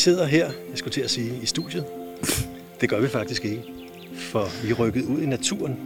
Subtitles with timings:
[0.00, 1.84] sidder her, jeg skulle til at sige, i studiet.
[2.80, 3.62] Det gør vi faktisk ikke,
[4.14, 5.78] for vi er rykket ud i naturen.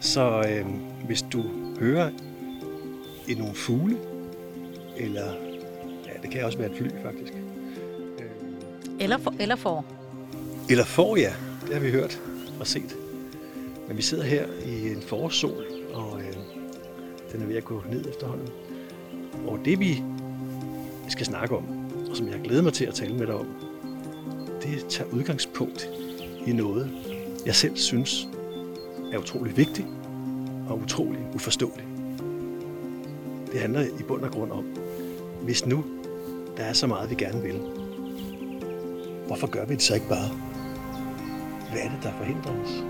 [0.00, 0.66] Så øh,
[1.06, 1.44] hvis du
[1.80, 2.10] hører
[3.28, 3.96] i nogle fugle,
[4.96, 5.32] eller
[6.06, 7.32] ja, det kan også være et fly faktisk.
[8.18, 8.24] Øh,
[9.00, 9.84] Eller, for, eller for.
[10.70, 11.32] eller får, ja,
[11.66, 12.20] det har vi hørt
[12.60, 12.96] og set.
[13.88, 16.36] Men vi sidder her i en forårssol, og øh,
[17.32, 18.48] den er ved at gå ned efterhånden.
[19.46, 20.02] Og det vi
[21.08, 21.75] skal snakke om,
[22.16, 23.46] og som jeg glæder mig til at tale med dig om,
[24.62, 25.88] det tager udgangspunkt
[26.46, 26.90] i noget,
[27.46, 28.28] jeg selv synes
[29.12, 29.86] er utrolig vigtigt
[30.68, 31.88] og utrolig uforståeligt.
[33.52, 34.64] Det handler i bund og grund om,
[35.42, 35.84] hvis nu
[36.56, 37.60] der er så meget, vi gerne vil,
[39.26, 40.28] hvorfor gør vi det så ikke bare?
[41.70, 42.84] Hvad er det, der forhindrer os?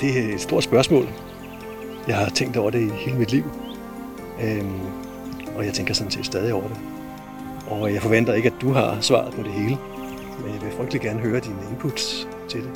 [0.00, 1.08] Det er et stort spørgsmål.
[2.08, 3.44] Jeg har tænkt over det i hele mit liv.
[4.42, 4.80] Øhm,
[5.56, 6.93] og jeg tænker sådan set stadig over det.
[7.66, 9.78] Og jeg forventer ikke, at du har svaret på det hele.
[10.40, 12.70] Men jeg vil frygtelig gerne høre dine inputs til det.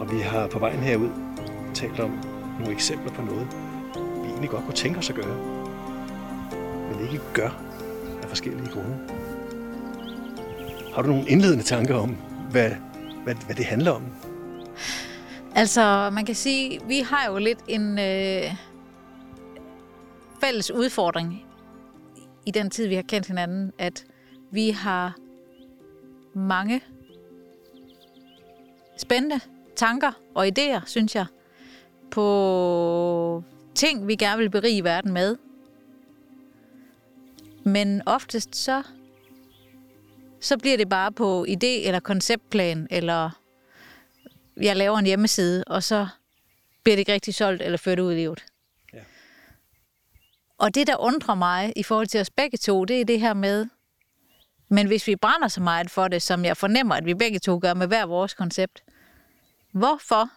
[0.00, 1.10] Og vi har på vejen herud
[1.74, 2.10] talt om
[2.58, 3.46] nogle eksempler på noget,
[3.94, 5.36] vi egentlig godt kunne tænke os at gøre.
[6.90, 7.50] Men ikke gør
[8.22, 8.96] af forskellige grunde.
[10.94, 12.16] Har du nogle indledende tanker om,
[12.50, 12.70] hvad,
[13.24, 14.02] hvad, hvad det handler om?
[15.54, 18.54] Altså, man kan sige, vi har jo lidt en øh,
[20.40, 21.45] fælles udfordring
[22.46, 24.06] i den tid, vi har kendt hinanden, at
[24.50, 25.16] vi har
[26.34, 26.80] mange
[28.96, 29.40] spændende
[29.76, 31.26] tanker og idéer, synes jeg,
[32.10, 33.42] på
[33.74, 35.36] ting, vi gerne vil berige verden med.
[37.64, 38.82] Men oftest så,
[40.40, 43.30] så bliver det bare på idé eller konceptplan, eller
[44.56, 46.08] jeg laver en hjemmeside, og så
[46.82, 48.44] bliver det ikke rigtig solgt eller ført ud i livet.
[50.58, 53.34] Og det, der undrer mig i forhold til os begge to, det er det her
[53.34, 53.66] med,
[54.68, 57.58] men hvis vi brænder så meget for det, som jeg fornemmer, at vi begge to
[57.62, 58.82] gør med hver vores koncept,
[59.72, 60.30] hvorfor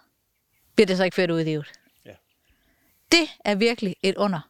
[0.75, 1.71] bliver det så ikke ført ud i livet?
[2.05, 2.13] Ja.
[3.11, 4.49] Det er virkelig et under.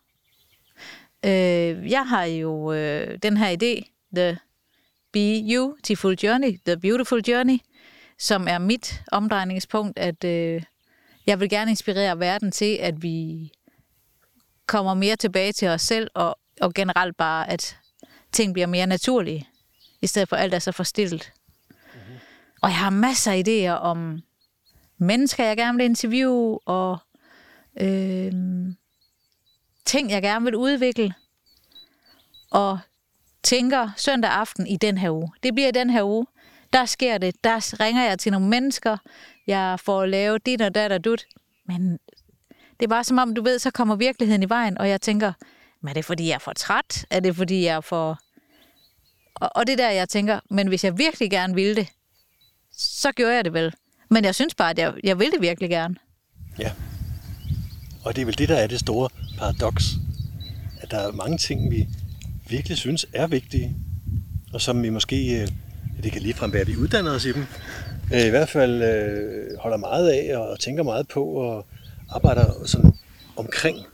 [1.25, 4.39] Øh, jeg har jo øh, den her idé, The
[5.11, 7.57] Beautiful Journey, The Beautiful Journey,
[8.17, 10.63] som er mit omdrejningspunkt, at øh,
[11.25, 13.51] jeg vil gerne inspirere verden til, at vi
[14.69, 17.77] kommer mere tilbage til os selv, og, og generelt bare, at
[18.31, 19.47] ting bliver mere naturlige,
[20.01, 21.31] i stedet for alt er så forstillet.
[21.69, 22.15] Mm-hmm.
[22.61, 24.21] Og jeg har masser af idéer om
[24.97, 26.97] mennesker, jeg gerne vil interviewe, og
[27.81, 28.33] øh,
[29.85, 31.13] ting, jeg gerne vil udvikle,
[32.51, 32.79] og
[33.43, 35.31] tænker søndag aften i den her uge.
[35.43, 36.27] Det bliver den her uge.
[36.73, 37.43] Der sker det.
[37.43, 38.97] Der ringer jeg til nogle mennesker.
[39.47, 41.25] Jeg får lavet dit og dat og dut.
[41.65, 41.99] Men
[42.79, 45.33] det er bare som om, du ved, så kommer virkeligheden i vejen, og jeg tænker,
[45.81, 47.05] men er det fordi, jeg er for træt?
[47.09, 48.19] Er det fordi, jeg er for...
[49.35, 51.87] Og, og det der, jeg tænker, men hvis jeg virkelig gerne ville det,
[52.77, 53.73] så gjorde jeg det vel.
[54.09, 55.95] Men jeg synes bare, at jeg, jeg vil det virkelig gerne.
[56.59, 56.71] Ja.
[58.03, 59.83] Og det er vel det, der er det store paradoks.
[60.81, 61.87] At der er mange ting, vi
[62.49, 63.75] virkelig synes er vigtige,
[64.53, 65.47] og som vi måske, øh,
[66.03, 67.45] det kan ligefrem være, at vi uddanner os i dem,
[68.13, 71.65] øh, i hvert fald øh, holder meget af og tænker meget på og
[72.11, 72.93] arbejder sådan
[73.37, 73.85] omkring,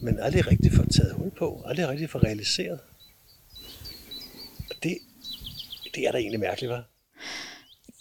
[0.00, 2.80] men aldrig rigtig får taget hul på, aldrig rigtig får realiseret.
[4.70, 4.98] Og det,
[5.94, 6.82] det er da egentlig mærkeligt, hva'?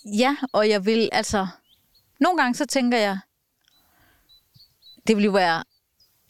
[0.05, 1.47] Ja, og jeg vil altså...
[2.19, 3.19] Nogle gange så tænker jeg,
[5.07, 5.63] det ville jo være...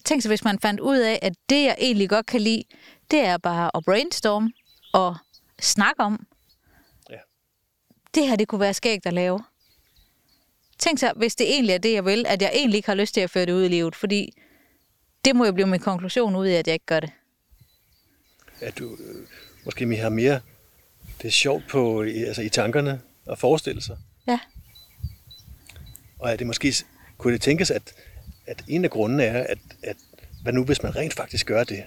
[0.06, 2.64] Tænk så, hvis man fandt ud af, at det, jeg egentlig godt kan lide,
[3.12, 4.54] det er bare at brainstorme
[4.94, 5.16] og
[5.62, 6.28] snakke om.
[7.10, 7.20] Ja.
[8.16, 9.44] Det her, det kunne være skægt at lave.
[10.78, 13.14] Tænk så, hvis det egentlig er det, jeg vil, at jeg egentlig ikke har lyst
[13.14, 14.34] til at føre det ud i livet, fordi
[15.26, 17.10] det må jo blive min konklusion ud af, at jeg ikke gør det.
[18.62, 19.28] At du øh,
[19.66, 20.40] måske har mere,
[21.22, 23.98] det er sjovt på, altså i tankerne at forestille sig.
[24.28, 24.40] Ja.
[26.20, 26.74] Og at det måske
[27.18, 27.94] kunne det tænkes, at,
[28.46, 29.98] at en af grundene er, at, at
[30.44, 31.84] hvad nu hvis man rent faktisk gør det,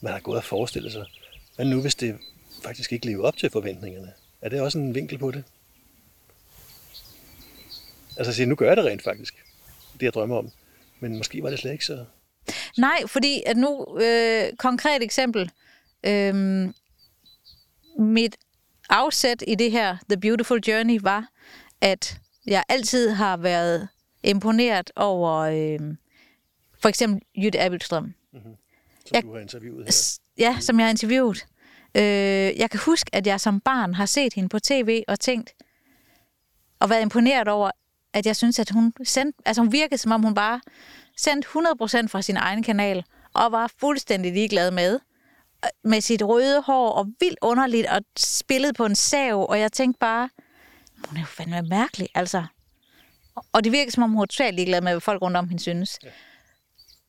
[0.00, 1.04] man har gået og forestillet sig?
[1.56, 2.18] Hvad nu hvis det
[2.62, 4.12] faktisk ikke lever op til forventningerne?
[4.42, 5.44] Er det også en vinkel på det?
[8.16, 9.44] Altså sige, nu gør jeg det rent faktisk,
[9.92, 10.50] det jeg drømmer om.
[11.00, 12.04] Men måske var det slet ikke så...
[12.78, 15.50] Nej, fordi at nu, øh, konkret eksempel,
[16.06, 16.34] øh,
[17.98, 18.36] mit
[18.90, 21.28] afsæt i det her The Beautiful Journey var,
[21.80, 22.16] at
[22.46, 23.88] jeg altid har været
[24.22, 25.80] imponeret over øh,
[26.82, 28.14] for eksempel Jytte Abildstrøm.
[28.32, 28.56] Som
[29.14, 30.18] Jeg- du har interviewet her.
[30.38, 31.46] Ja, som jeg har interviewet.
[31.94, 32.02] Øh,
[32.60, 35.54] jeg kan huske, at jeg som barn har set hende på tv og tænkt,
[36.80, 37.70] og været imponeret over,
[38.14, 40.60] at jeg synes, at hun, sendte, altså hun virkede, som om hun bare
[41.16, 45.00] sendte 100% fra sin egen kanal, og var fuldstændig ligeglad med,
[45.84, 49.98] med sit røde hår og vildt underligt og spillet på en sav, og jeg tænkte
[49.98, 50.28] bare,
[51.08, 52.44] hun er jo fandme mærkelig, altså.
[53.52, 55.62] Og det virker som om, hun er totalt ligeglad med, hvad folk rundt om hende
[55.62, 55.98] synes.
[56.02, 56.08] Ja.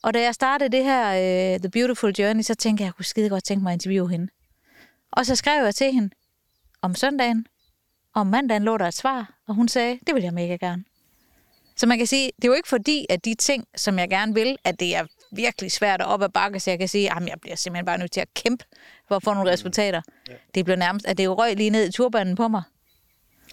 [0.03, 2.95] Og da jeg startede det her uh, The Beautiful Journey, så tænkte jeg, at jeg
[2.95, 4.27] kunne skide godt tænke mig at interviewe hende.
[5.11, 6.09] Og så skrev jeg til hende
[6.81, 7.47] om søndagen,
[8.13, 10.83] og om mandagen lå der et svar, og hun sagde, det vil jeg mega gerne.
[11.77, 14.33] Så man kan sige, det er jo ikke fordi, at de ting, som jeg gerne
[14.33, 17.27] vil, at det er virkelig svært at op ad bakke, så jeg kan sige, at
[17.27, 18.65] jeg bliver simpelthen bare nødt til at kæmpe
[19.07, 20.01] for at få nogle resultater.
[20.29, 20.33] Ja.
[20.55, 22.63] Det bliver nærmest, at det jo røg lige ned i turbanen på mig.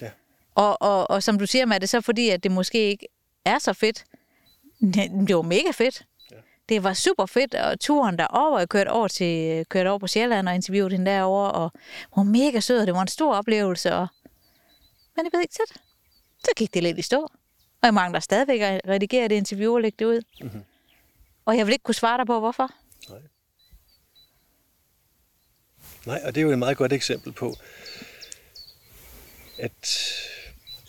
[0.01, 0.11] Ja.
[0.55, 3.07] Og, og, og som du siger, med det så fordi, at det måske ikke
[3.45, 4.05] er så fedt.
[5.27, 6.03] Det var mega fedt.
[6.31, 6.37] Ja.
[6.69, 10.49] Det var super fedt, og turen derover, jeg kørte over, til, kørte over på Sjælland
[10.49, 11.73] og interviewede hende derovre, og
[12.11, 13.95] hun var mega sød, og det var en stor oplevelse.
[13.95, 14.07] Og...
[15.17, 15.79] Men jeg ved ikke, så,
[16.39, 17.29] så gik det lidt i stå.
[17.83, 20.23] Og jeg mangler stadigvæk at redigere det interview og lægge det ud.
[20.41, 20.65] Mm-hmm.
[21.45, 22.71] Og jeg vil ikke kunne svare dig på, hvorfor.
[23.09, 23.21] Nej.
[26.07, 27.55] Nej, og det er jo et meget godt eksempel på,
[29.59, 29.87] at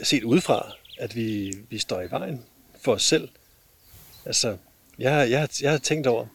[0.04, 2.46] set udefra, at vi, vi står i vejen
[2.82, 3.30] for os selv.
[4.26, 4.58] Altså,
[5.00, 6.26] jeg, jeg, jeg har tænkt over,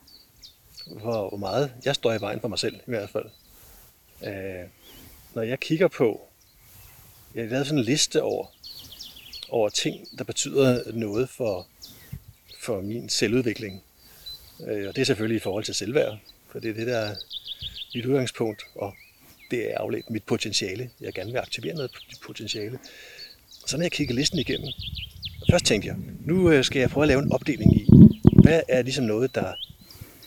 [0.86, 3.30] hvor, meget jeg står i vejen for mig selv, i hvert fald.
[4.20, 4.70] Uh,
[5.34, 6.28] når jeg kigger på,
[7.34, 8.46] jeg har lavet sådan en liste over,
[9.48, 11.66] over ting, der betyder noget for,
[12.60, 13.82] for min selvudvikling.
[14.66, 16.18] Øh, og det er selvfølgelig i forhold til selvværd,
[16.52, 17.14] for det er det, der er
[17.94, 18.94] mit udgangspunkt, og
[19.50, 20.90] det er afledt mit potentiale.
[21.00, 21.90] Jeg gerne vil aktivere noget
[22.22, 22.78] potentiale.
[23.66, 24.68] Så når jeg kigger listen igennem,
[25.50, 27.86] først tænkte jeg, nu øh, skal jeg prøve at lave en opdeling i,
[28.42, 29.54] hvad er ligesom noget, der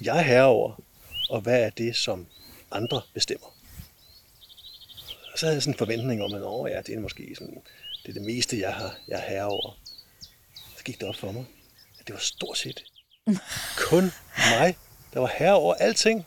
[0.03, 0.81] jeg er herre over,
[1.29, 2.27] og hvad er det, som
[2.71, 3.47] andre bestemmer.
[5.33, 7.61] Og så havde jeg sådan en forventning om, at Åh, ja, det er måske sådan,
[8.03, 9.77] det er det meste, jeg, har, jeg er herre over.
[10.77, 11.45] Så gik det op for mig,
[11.99, 12.83] at det var stort set
[13.89, 14.11] kun
[14.51, 14.77] mig,
[15.13, 16.25] der var herre over alting.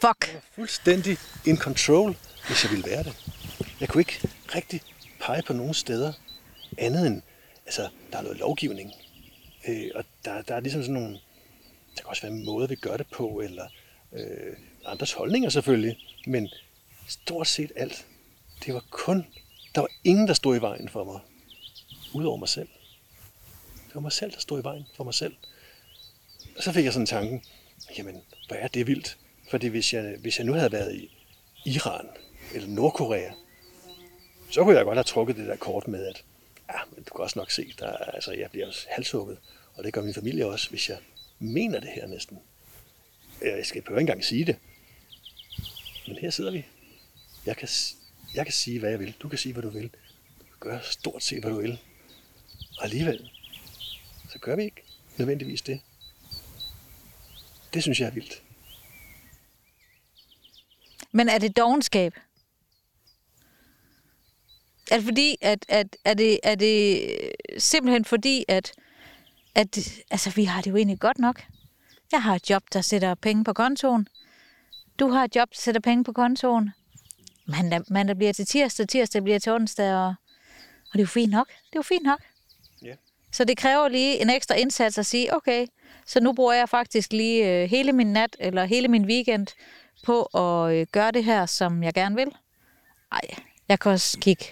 [0.00, 0.26] Fuck.
[0.26, 2.16] Jeg var fuldstændig in control,
[2.46, 3.32] hvis jeg ville være det.
[3.80, 4.80] Jeg kunne ikke rigtig
[5.20, 6.12] pege på nogen steder
[6.78, 7.22] andet end,
[7.66, 8.92] altså, der er noget lovgivning.
[9.68, 11.12] Øh, og der, der er ligesom sådan nogle,
[11.96, 13.66] der kan også være en måde, vi gør det på, eller
[14.12, 14.56] øh,
[14.86, 16.48] andres holdninger selvfølgelig, men
[17.08, 18.06] stort set alt,
[18.66, 19.26] det var kun,
[19.74, 21.20] der var ingen, der stod i vejen for mig,
[22.14, 22.68] udover mig selv.
[23.86, 25.36] Det var mig selv, der stod i vejen for mig selv.
[26.56, 27.42] Og så fik jeg sådan tanken,
[27.98, 29.18] jamen, hvor er det vildt?
[29.50, 31.10] Fordi hvis jeg, hvis jeg nu havde været i
[31.64, 32.06] Iran
[32.54, 33.32] eller Nordkorea,
[34.50, 36.24] så kunne jeg godt have trukket det der kort med, at
[36.68, 39.38] ja, men du kan også nok se, der, altså, jeg bliver også halshugget,
[39.74, 40.98] og det gør min familie også, hvis jeg
[41.38, 42.38] mener det her næsten.
[43.42, 44.56] Jeg skal ikke engang sige det.
[46.06, 46.64] Men her sidder vi.
[47.46, 47.68] Jeg kan,
[48.34, 49.14] jeg kan sige, hvad jeg vil.
[49.22, 49.90] Du kan sige, hvad du vil.
[50.38, 51.78] Du kan gøre stort set, hvad du vil.
[52.78, 53.30] Og alligevel,
[54.28, 54.82] så gør vi ikke
[55.16, 55.80] nødvendigvis det.
[57.74, 58.42] Det synes jeg er vildt.
[61.12, 62.14] Men er det dogenskab?
[64.90, 67.08] Er det fordi, at, at er, det, er det
[67.58, 68.72] simpelthen fordi, at,
[69.54, 71.42] at altså, vi har det jo egentlig godt nok?
[72.12, 74.08] Jeg har et job, der sætter penge på kontoen.
[74.98, 76.70] Du har et job, der sætter penge på kontoen.
[77.46, 81.30] Mandag, mandag bliver til tirsdag, tirsdag bliver til onsdag, og, og det er jo fint
[81.30, 81.48] nok.
[81.48, 82.20] Det er jo fint nok.
[82.82, 82.94] Ja.
[83.32, 85.66] Så det kræver lige en ekstra indsats at sige, okay,
[86.06, 89.46] så nu bruger jeg faktisk lige øh, hele min nat eller hele min weekend
[90.04, 92.28] på at øh, gøre det her, som jeg gerne vil.
[93.12, 93.20] Ej,
[93.68, 94.44] jeg kan også kigge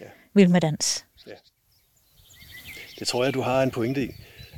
[0.00, 0.06] ja.
[0.34, 1.04] vild med dans.
[1.26, 1.32] Ja.
[2.98, 4.10] Det tror jeg, du har en pointe i.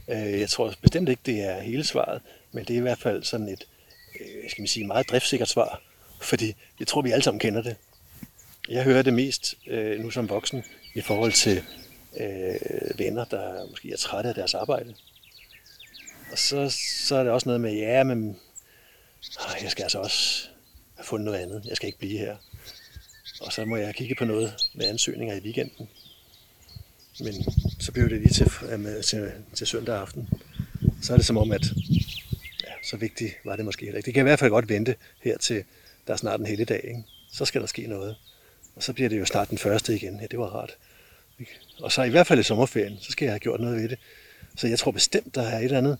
[0.08, 3.22] Øh, jeg tror bestemt ikke, det er hele svaret, men det er i hvert fald
[3.22, 3.64] sådan et,
[4.20, 5.82] øh, skal man sige, meget driftsikkert svar,
[6.20, 7.76] fordi jeg tror, vi alle sammen kender det.
[8.68, 11.62] Jeg hører det mest øh, nu som voksen i forhold til
[12.20, 14.94] øh, venner, der måske er trætte af deres arbejde.
[16.32, 20.48] Og så, så er det også noget med, ja, men øh, jeg skal altså også
[20.96, 21.64] have fundet noget andet.
[21.68, 22.36] Jeg skal ikke blive her.
[23.40, 25.88] Og så må jeg kigge på noget med ansøgninger i weekenden.
[27.20, 27.34] Men
[27.80, 30.28] så bliver det lige til, øh, til, til søndag aften.
[31.02, 31.64] Så er det som om, at
[32.64, 34.02] ja, så vigtigt var det måske ikke.
[34.02, 35.64] Det kan i hvert fald godt vente her til,
[36.10, 36.84] der er snart en hele dag.
[36.84, 37.04] Ikke?
[37.32, 38.16] Så skal der ske noget.
[38.76, 40.20] Og så bliver det jo snart den første igen.
[40.20, 40.76] Ja, det var rart.
[41.80, 43.98] Og så i hvert fald i sommerferien, så skal jeg have gjort noget ved det.
[44.56, 45.98] Så jeg tror bestemt, der er et eller andet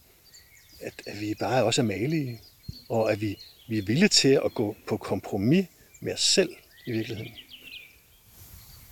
[0.80, 2.40] at, at vi bare også er malige,
[2.88, 3.38] og at vi,
[3.68, 5.66] vi er villige til at gå på kompromis
[6.00, 6.50] med os selv
[6.86, 7.32] i virkeligheden.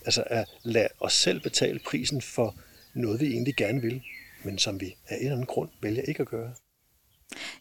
[0.05, 2.57] Altså at lade os selv betale prisen for
[2.95, 4.03] noget, vi egentlig gerne vil,
[4.45, 6.53] men som vi af en eller anden grund vælger ikke at gøre.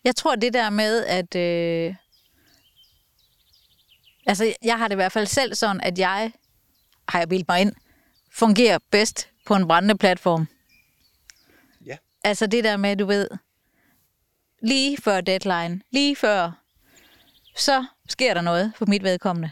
[0.04, 1.36] Jeg tror det der med, at...
[1.36, 1.96] Øh...
[4.28, 6.32] Altså, jeg har det i hvert fald selv sådan, at jeg,
[7.10, 7.74] har jeg bildt mig ind,
[8.32, 10.48] fungerer bedst på en brændende platform.
[11.86, 11.98] Ja.
[12.24, 13.28] Altså det der med, du ved,
[14.62, 16.52] lige før deadline, lige før
[17.56, 19.52] så sker der noget for mit vedkommende.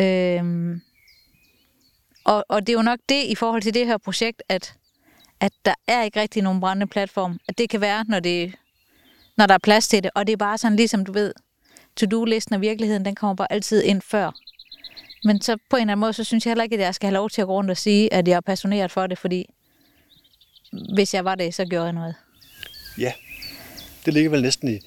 [0.00, 0.80] Øhm,
[2.24, 4.74] og, og det er jo nok det i forhold til det her projekt, at,
[5.40, 7.40] at der er ikke rigtig nogen brændende platform.
[7.48, 8.54] At det kan være, når, det,
[9.36, 10.10] når der er plads til det.
[10.14, 11.32] Og det er bare sådan, ligesom du ved,
[11.96, 14.30] to-do-listen og virkeligheden, den kommer bare altid ind før.
[15.24, 17.06] Men så på en eller anden måde, så synes jeg heller ikke, at jeg skal
[17.06, 19.46] have lov til at gå rundt og sige, at jeg er passioneret for det, fordi
[20.94, 22.14] hvis jeg var det, så gjorde jeg noget.
[22.98, 23.12] Ja,
[24.04, 24.78] det ligger vel næsten i,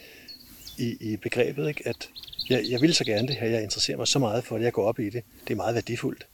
[0.77, 1.87] i, i begrebet, ikke?
[1.87, 2.09] at
[2.49, 4.73] jeg, jeg vil så gerne det her, jeg interesserer mig så meget for det, jeg
[4.73, 5.23] går op i det.
[5.47, 6.25] Det er meget værdifuldt.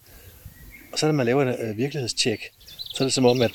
[0.92, 3.52] Og så når man laver en øh, virkelighedstjek, så er det som om, at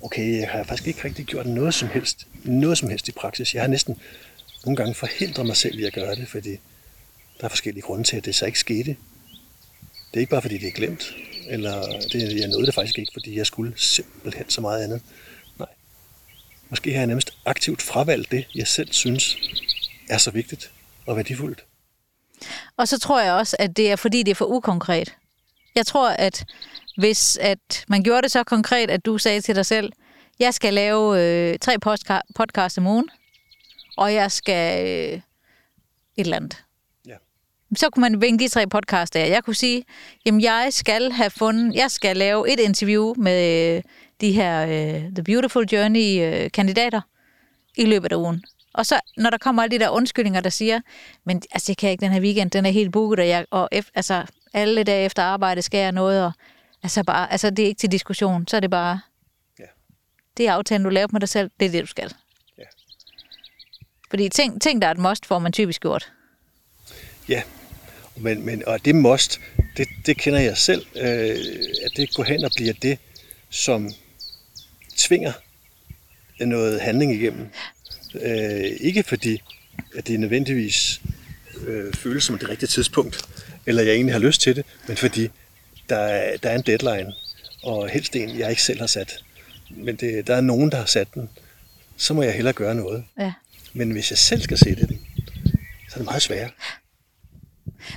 [0.00, 3.54] okay, jeg har faktisk ikke rigtig gjort noget som helst, noget som helst i praksis.
[3.54, 3.96] Jeg har næsten
[4.64, 6.50] nogle gange forhindre mig selv i at gøre det, fordi
[7.40, 8.96] der er forskellige grunde til, at det så ikke skete.
[10.10, 11.14] Det er ikke bare fordi, det er glemt,
[11.48, 15.02] eller det, jeg nåede det faktisk ikke, fordi jeg skulle simpelthen så meget andet.
[15.58, 15.68] Nej.
[16.70, 19.36] Måske har jeg nærmest aktivt fravalgt det, jeg selv synes
[20.08, 20.70] er så vigtigt
[21.06, 21.64] og værdifuldt.
[22.76, 25.14] Og så tror jeg også, at det er fordi, det er for ukonkret.
[25.74, 26.44] Jeg tror, at
[26.96, 29.92] hvis at man gjorde det så konkret, at du sagde til dig selv,
[30.38, 31.78] jeg skal lave øh, tre
[32.34, 33.08] podcast om ugen,
[33.96, 35.22] og jeg skal øh, et
[36.16, 36.64] eller andet.
[37.06, 37.16] Ja.
[37.76, 39.28] Så kunne man vinke de tre podcasts af.
[39.30, 39.84] Jeg kunne sige,
[40.26, 43.82] jamen jeg skal have fundet, jeg skal lave et interview med øh,
[44.20, 47.00] de her øh, The Beautiful Journey-kandidater
[47.78, 48.44] øh, i løbet af ugen.
[48.74, 50.80] Og så, når der kommer alle de der undskyldninger, der siger,
[51.24, 53.68] men altså, jeg kan ikke den her weekend, den er helt booket, og, jeg, og
[53.72, 56.32] ef, altså, alle dage efter arbejde skal jeg noget, og
[56.82, 59.00] altså, bare, altså, det er ikke til diskussion, så er det bare,
[59.58, 59.64] Ja.
[60.36, 62.14] det er aftalen, du laver med dig selv, det er det, du skal.
[64.12, 66.12] Fordi ting, ting, der er et must, får man typisk gjort.
[67.28, 67.42] Ja,
[68.16, 69.40] men, men, og det must,
[69.76, 71.36] det, det kender jeg selv, øh,
[71.84, 72.98] at det går hen og bliver det,
[73.50, 73.90] som
[74.96, 75.32] tvinger
[76.40, 77.48] noget handling igennem.
[78.14, 79.42] Øh, ikke fordi,
[79.96, 81.00] at det nødvendigvis
[81.66, 83.28] øh, føles som det rigtige tidspunkt,
[83.66, 85.28] eller jeg egentlig har lyst til det, men fordi
[85.88, 87.12] der er, der er en deadline,
[87.62, 89.24] og helst en, jeg ikke selv har sat.
[89.70, 91.30] Men det, der er nogen, der har sat den.
[91.96, 93.04] Så må jeg hellere gøre noget.
[93.18, 93.32] Ja.
[93.72, 95.06] Men hvis jeg selv skal sætte den,
[95.88, 96.50] så er det meget sværere.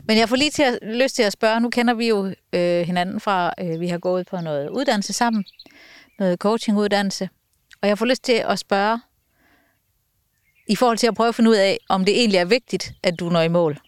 [0.07, 2.81] Men jeg får lige til at, lyst til at spørge, nu kender vi jo øh,
[2.85, 5.45] hinanden fra, øh, vi har gået på noget uddannelse sammen,
[6.19, 7.29] noget coachinguddannelse,
[7.81, 8.99] og jeg får lyst til at spørge,
[10.67, 13.19] i forhold til at prøve at finde ud af, om det egentlig er vigtigt, at
[13.19, 13.79] du når i mål.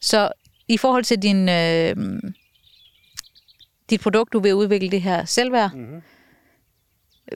[0.00, 0.32] Så
[0.68, 1.96] i forhold til din, øh,
[3.90, 6.02] dit produkt, du vil udvikle det her selvværd, Mm-hmm.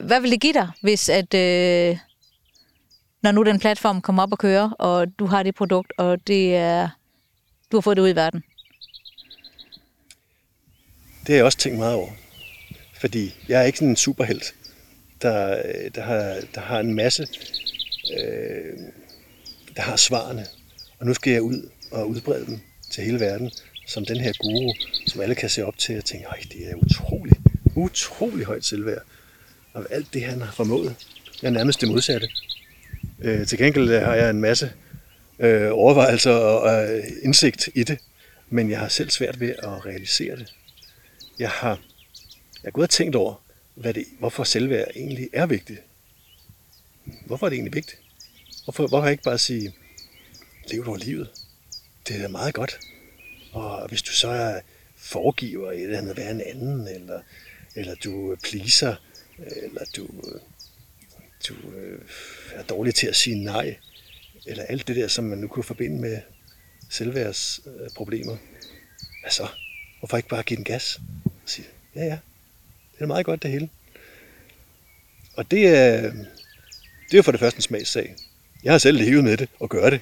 [0.07, 1.97] hvad vil det give dig, hvis at, øh,
[3.21, 6.55] når nu den platform kommer op og kører, og du har det produkt, og det
[6.55, 6.89] er,
[7.71, 8.43] du har fået det ud i verden?
[11.19, 12.09] Det har jeg også tænkt meget over.
[12.99, 14.55] Fordi jeg er ikke sådan en superhelt,
[15.21, 15.61] der,
[15.95, 17.27] der, har, der har en masse,
[18.17, 18.77] øh,
[19.75, 20.45] der har svarene.
[20.99, 22.59] Og nu skal jeg ud og udbrede dem
[22.91, 23.51] til hele verden,
[23.87, 24.73] som den her guru,
[25.07, 27.37] som alle kan se op til og tænke, ej, det er utrolig,
[27.75, 29.01] utrolig højt selvværd.
[29.73, 30.95] Og alt det, han har formået,
[31.41, 32.27] jeg er nærmest det modsatte.
[33.21, 34.71] Øh, til gengæld øh, har jeg en masse
[35.39, 37.99] øh, overvejelser og øh, indsigt i det,
[38.49, 40.53] men jeg har selv svært ved at realisere det.
[41.39, 41.69] Jeg har,
[42.63, 43.35] jeg har gået og tænkt over,
[43.75, 45.79] hvad det, hvorfor selvværd egentlig er vigtigt.
[47.25, 47.99] Hvorfor er det egentlig vigtigt?
[48.63, 49.75] Hvorfor, hvorfor ikke bare sige,
[50.71, 51.29] lev du livet?
[52.07, 52.79] Det er meget godt.
[53.51, 54.59] Og hvis du så er
[54.97, 57.21] foregiver et eller andet være en anden, eller,
[57.75, 58.95] eller du pleaser,
[59.37, 60.41] eller du, øh,
[61.47, 62.01] du øh,
[62.53, 63.75] er dårlig til at sige nej,
[64.45, 66.21] eller alt det der, som man nu kunne forbinde med
[66.89, 68.37] selvværdsproblemer,
[69.21, 69.47] hvad så?
[69.99, 70.99] Hvorfor ikke bare give den gas?
[71.25, 72.17] Og sige, ja ja,
[72.95, 73.69] det er meget godt det hele.
[75.33, 78.15] Og det er, det er jo for det første en smagssag.
[78.63, 80.01] Jeg har selv levet med det og gør det,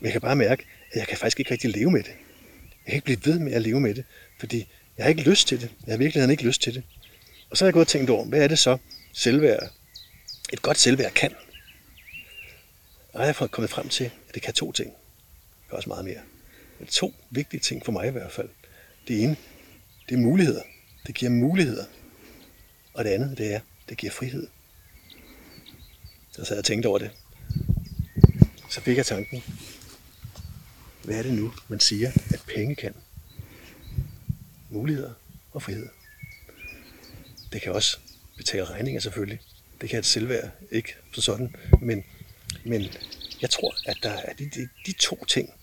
[0.00, 2.12] men jeg kan bare mærke, at jeg kan faktisk ikke rigtig leve med det.
[2.86, 4.04] Jeg kan ikke blive ved med at leve med det,
[4.38, 5.70] fordi jeg har ikke lyst til det.
[5.86, 6.82] Jeg har virkelig ikke lyst til det.
[7.50, 8.78] Og så har jeg gået og tænkt over, hvad er det så
[9.12, 9.72] selvværd,
[10.52, 11.34] et godt selvværd kan?
[13.12, 14.90] Og jeg er kommet frem til, at det kan to ting.
[14.90, 16.20] Det kan også meget mere.
[16.78, 18.48] Men to vigtige ting for mig i hvert fald.
[19.08, 19.36] Det ene,
[20.08, 20.62] det er muligheder.
[21.06, 21.84] Det giver muligheder.
[22.94, 24.46] Og det andet, det er, det giver frihed.
[26.32, 27.10] Så sad jeg og tænkte over det.
[28.70, 29.42] Så fik jeg tanken,
[31.04, 32.94] hvad er det nu, man siger, at penge kan?
[34.70, 35.12] Muligheder
[35.52, 35.88] og frihed.
[37.52, 37.98] Det kan også
[38.36, 39.40] betale regninger selvfølgelig.
[39.80, 41.56] Det kan et selvværd ikke på sådan.
[41.80, 42.04] Men,
[42.64, 42.86] men
[43.42, 45.54] jeg tror, at der er de, de, de to ting,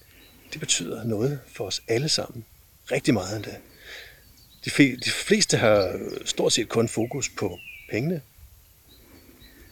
[0.53, 2.45] det betyder noget for os alle sammen.
[2.91, 3.55] Rigtig meget endda.
[4.65, 8.21] De, fe, de fleste har stort set kun fokus på pengene.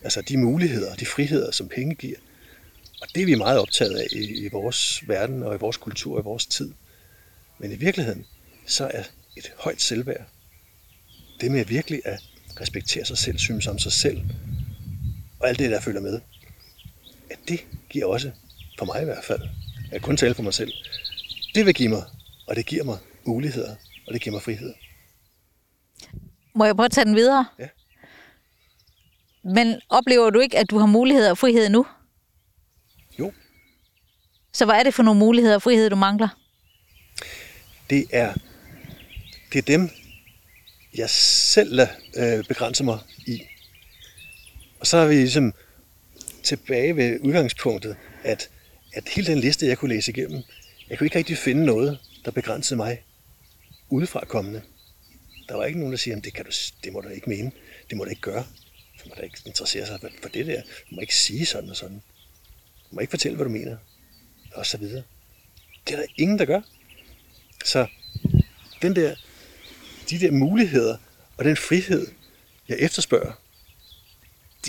[0.04, 2.18] Altså de muligheder og de friheder, som penge giver.
[3.02, 6.14] Og det er vi meget optaget af i, i vores verden og i vores kultur
[6.16, 6.72] og i vores tid.
[7.60, 8.26] Men i virkeligheden,
[8.66, 9.04] så er
[9.38, 10.26] et højt selvværd,
[11.42, 12.24] det med virkelig at
[12.62, 14.22] respektere sig selv, synes om sig selv,
[15.40, 16.22] og alt det, der følger med,
[17.32, 18.32] at det giver også,
[18.80, 19.42] for mig i hvert fald,
[19.92, 20.72] jeg kan kun tale for mig selv,
[21.56, 22.04] det vil give mig,
[22.48, 23.76] og det giver mig muligheder,
[24.08, 24.74] og det giver mig frihed.
[26.56, 27.46] Må jeg prøve at tage den videre?
[27.60, 27.68] Ja.
[29.44, 31.86] Men oplever du ikke, at du har muligheder og frihed nu?
[33.20, 33.34] Jo.
[34.54, 36.28] Så hvad er det for nogle muligheder og frihed, du mangler?
[37.90, 38.34] Det er,
[39.54, 39.90] det er dem,
[40.96, 43.42] jeg selv lader øh, begrænse mig i.
[44.80, 45.54] Og så er vi ligesom
[46.44, 48.50] tilbage ved udgangspunktet, at,
[48.94, 50.44] at hele den liste, jeg kunne læse igennem,
[50.90, 53.04] jeg kunne ikke rigtig finde noget, der begrænsede mig
[53.90, 54.62] udefra kommende.
[55.50, 56.52] Der var ikke nogen, der siger, det, kan du,
[56.84, 57.52] det må du ikke mene,
[57.90, 58.46] det må du ikke gøre.
[59.04, 60.62] Du må da ikke interessere sig for det der.
[60.62, 62.02] Du må ikke sige sådan og sådan.
[62.90, 63.78] Du må ikke fortælle, hvad du mener.
[64.54, 65.04] Og så videre.
[65.88, 66.62] Det er der ingen, der gør.
[67.66, 67.88] Så
[68.82, 69.16] den der,
[70.10, 70.98] de der muligheder
[71.38, 72.08] og den frihed,
[72.70, 73.32] jeg efterspørger,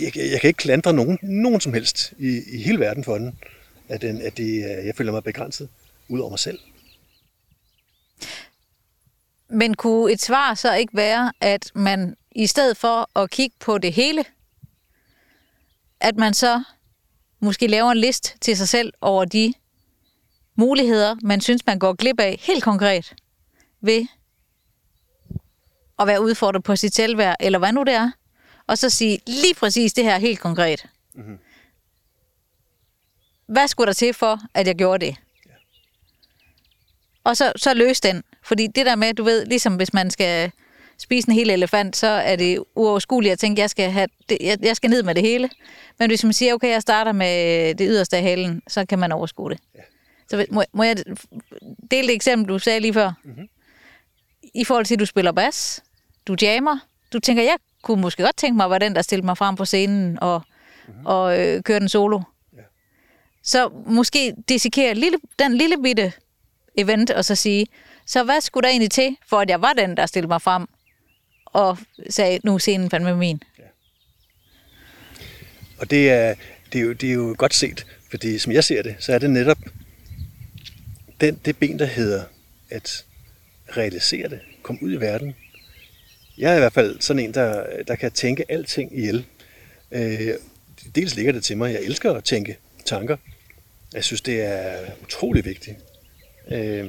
[0.00, 3.38] jeg, jeg kan ikke klandre nogen, nogen som helst i, i hele verden for den,
[3.88, 5.68] at, den, at det, øh, jeg føler mig begrænset
[6.08, 6.58] ud over mig selv.
[9.48, 13.78] Men kunne et svar så ikke være, at man i stedet for at kigge på
[13.78, 14.24] det hele,
[16.00, 16.62] at man så
[17.40, 19.54] måske laver en list til sig selv over de
[20.56, 23.14] muligheder, man synes, man går glip af helt konkret
[23.80, 24.06] ved
[25.98, 28.10] at være udfordret på sit selvværd, eller hvad nu det er,
[28.66, 30.86] og så sige lige præcis det her helt konkret.
[31.14, 31.38] Mm-hmm.
[33.46, 35.16] Hvad skulle der til for, at jeg gjorde det?
[35.46, 35.50] Ja.
[37.24, 38.22] Og så, så løs den.
[38.42, 40.50] Fordi det der med, du ved, ligesom hvis man skal
[40.98, 44.58] spise en hel elefant, så er det uoverskueligt at tænke, jeg skal, have det, jeg,
[44.62, 45.50] jeg skal ned med det hele.
[45.98, 49.12] Men hvis man siger, okay, jeg starter med det yderste af halen, så kan man
[49.12, 49.58] overskue det.
[49.74, 49.80] Ja.
[50.30, 50.96] Så må, må jeg
[51.90, 53.12] dele det eksempel, du sagde lige før?
[53.24, 53.48] Mm-hmm.
[54.54, 55.83] I forhold til, at du spiller bas,
[56.26, 56.78] du jammer,
[57.12, 59.56] du tænker, jeg kunne måske godt tænke mig at være den, der stiller mig frem
[59.56, 60.42] på scenen og,
[60.88, 61.06] mm-hmm.
[61.06, 62.20] og øh, kører den solo.
[62.56, 62.62] Ja.
[63.42, 66.12] Så måske dissekere lille, den lille bitte
[66.78, 67.66] event, og så sige,
[68.06, 70.66] så hvad skulle der egentlig til, for at jeg var den, der stillede mig frem
[71.46, 71.78] og
[72.10, 73.42] sagde, nu er scenen fandme min?
[73.58, 73.64] Ja.
[75.78, 76.34] Og det er,
[76.72, 79.18] det, er jo, det er jo godt set, fordi som jeg ser det, så er
[79.18, 79.58] det netop
[81.20, 82.24] den, det ben, der hedder
[82.70, 83.04] at
[83.76, 85.34] realisere det, komme ud i verden.
[86.38, 89.26] Jeg er i hvert fald sådan en, der, der kan tænke alting ihjel.
[89.92, 90.28] Øh,
[90.94, 93.16] dels ligger det til mig, jeg elsker at tænke tanker.
[93.94, 95.76] Jeg synes, det er utrolig vigtigt.
[96.50, 96.88] Øh,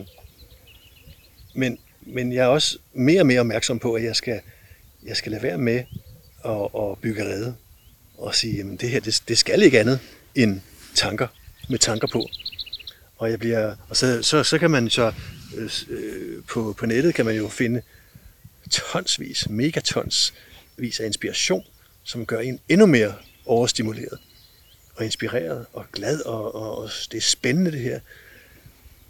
[1.53, 4.41] men, men jeg er også mere og mere opmærksom på, at jeg skal,
[5.05, 5.83] jeg skal lade være med
[6.45, 7.55] at, at bygge rede
[8.17, 9.99] og sige, at det her, det, det skal ikke andet
[10.35, 10.61] end
[10.95, 11.27] tanker,
[11.69, 12.27] med tanker på.
[13.17, 15.13] Og, jeg bliver, og så, så, så kan man så
[15.57, 17.81] øh, øh på, på nettet kan man jo finde
[18.69, 20.33] tonsvis, megatons
[20.77, 21.65] vis af inspiration,
[22.03, 23.13] som gør en endnu mere
[23.45, 24.19] overstimuleret
[24.95, 27.99] og inspireret og glad, og, og, og det er spændende det her.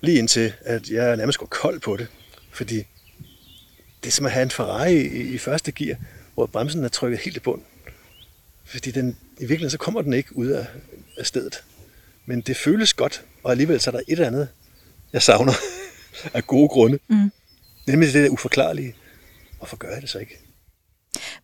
[0.01, 2.07] Lige indtil, at jeg nærmest går kold på det,
[2.51, 2.75] fordi
[4.03, 5.97] det er som at have en Ferrari i, i første gear,
[6.33, 7.61] hvor bremsen er trykket helt i bund.
[8.65, 10.67] Fordi den, i virkeligheden så kommer den ikke ud af,
[11.17, 11.63] af stedet.
[12.25, 14.47] Men det føles godt, og alligevel så er der et eller andet,
[15.13, 15.53] jeg savner
[16.33, 16.99] af gode grunde.
[17.07, 17.31] Mm.
[17.87, 18.95] Nemlig det der uforklarlige.
[19.57, 20.39] Hvorfor gør jeg det så ikke?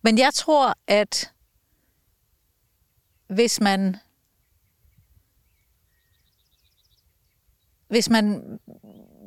[0.02, 1.32] Men jeg tror, at
[3.26, 3.96] hvis man
[7.88, 8.58] hvis man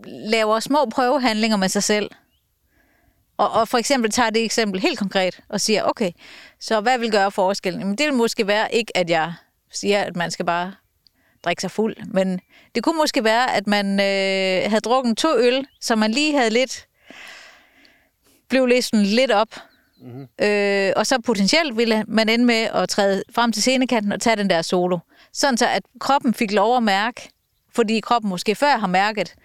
[0.06, 2.12] laver små prøvehandlinger med sig selv,
[3.38, 6.12] og, og for eksempel tager det eksempel helt konkret og siger, okay,
[6.60, 7.82] så hvad vil gøre forskellen?
[7.82, 9.34] Jamen, det vil måske være ikke, at jeg
[9.72, 10.76] siger, at man skal bare
[11.44, 12.40] drikke sig fuld, men
[12.76, 16.50] det kunne måske være, at man øh, havde drukket to øl, så man lige havde
[16.50, 16.88] lidt,
[18.50, 19.56] blev sådan lidt op,
[20.02, 20.46] mm-hmm.
[20.48, 24.36] øh, og så potentielt ville man ende med at træde frem til scenekanten og tage
[24.36, 24.98] den der solo.
[25.34, 27.30] Sådan så, at kroppen fik lov at mærke,
[27.76, 29.36] fordi kroppen måske før har mærket,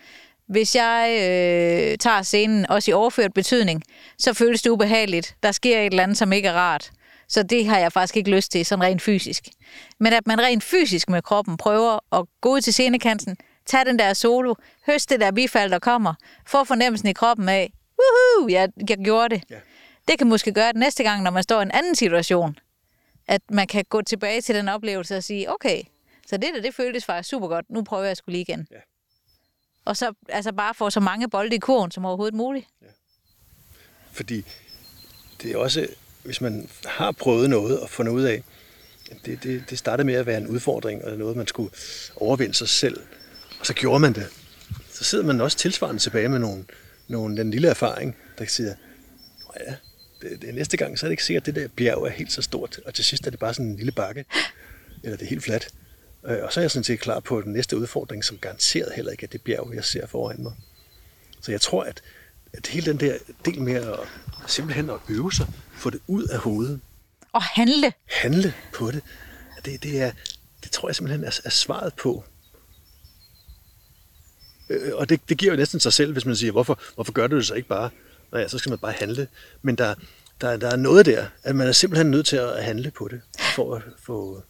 [0.48, 3.82] hvis jeg øh, tager scenen, også i overført betydning,
[4.18, 5.36] så føles det ubehageligt.
[5.42, 6.90] Der sker et eller andet, som ikke er rart.
[7.28, 9.44] Så det har jeg faktisk ikke lyst til, sådan rent fysisk.
[10.00, 13.36] Men at man rent fysisk med kroppen prøver at gå ud til scenekanten,
[13.66, 14.54] tage den der solo,
[14.86, 16.14] høste det der bifald, der kommer,
[16.46, 19.44] få fornemmelsen i kroppen af, woohoo, jeg, jeg gjorde det.
[19.50, 19.60] Ja.
[20.08, 22.58] Det kan måske gøre det næste gang, når man står i en anden situation.
[23.28, 25.82] At man kan gå tilbage til den oplevelse og sige, okay,
[26.26, 27.70] så det der, det føltes faktisk super godt.
[27.70, 28.66] Nu prøver jeg skulle lige igen.
[28.70, 28.76] Ja.
[29.84, 32.66] Og så altså bare få så mange bolde i kurven som overhovedet muligt.
[32.82, 32.86] Ja.
[34.12, 34.44] Fordi
[35.42, 35.88] det er også,
[36.24, 38.42] hvis man har prøvet noget og fundet ud af,
[39.24, 41.70] det, det, det startede med at være en udfordring, og noget, man skulle
[42.16, 43.00] overvinde sig selv.
[43.60, 44.26] Og så gjorde man det.
[44.92, 46.64] Så sidder man også tilsvarende tilbage med nogle,
[47.10, 48.74] nogle, den lille erfaring, der siger,
[49.60, 49.74] ja,
[50.22, 52.32] det, det, næste gang, så er det ikke sikkert, at det der bjerg er helt
[52.32, 54.24] så stort, og til sidst er det bare sådan en lille bakke,
[55.04, 55.68] eller det er helt fladt.
[56.26, 59.12] Øh, og så er jeg sådan set klar på den næste udfordring, som garanteret heller
[59.12, 60.52] ikke er det bjerg, jeg ser foran mig.
[61.40, 62.02] Så jeg tror, at,
[62.52, 63.98] at hele den der del med at
[64.46, 66.80] simpelthen at øve sig, få det ud af hovedet,
[67.32, 67.92] Og handle.
[68.06, 69.02] handle på det,
[69.64, 70.12] det, det, er,
[70.62, 72.24] det tror jeg simpelthen er, er svaret på.
[74.70, 77.26] Øh, og det, det giver jo næsten sig selv, hvis man siger, hvorfor, hvorfor gør
[77.26, 77.90] du det så ikke bare?
[78.32, 79.28] Nå ja, så skal man bare handle.
[79.62, 79.94] Men der,
[80.40, 83.20] der, der er noget der, at man er simpelthen nødt til at handle på det,
[83.56, 84.42] for at få,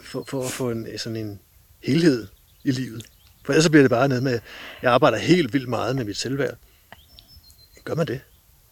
[0.00, 1.40] for, for at få en, sådan en
[1.82, 2.26] helhed
[2.64, 3.06] i livet.
[3.44, 4.42] For ellers så bliver det bare noget med, at
[4.82, 6.56] jeg arbejder helt vildt meget med mit selvværd.
[7.84, 8.20] Gør man det,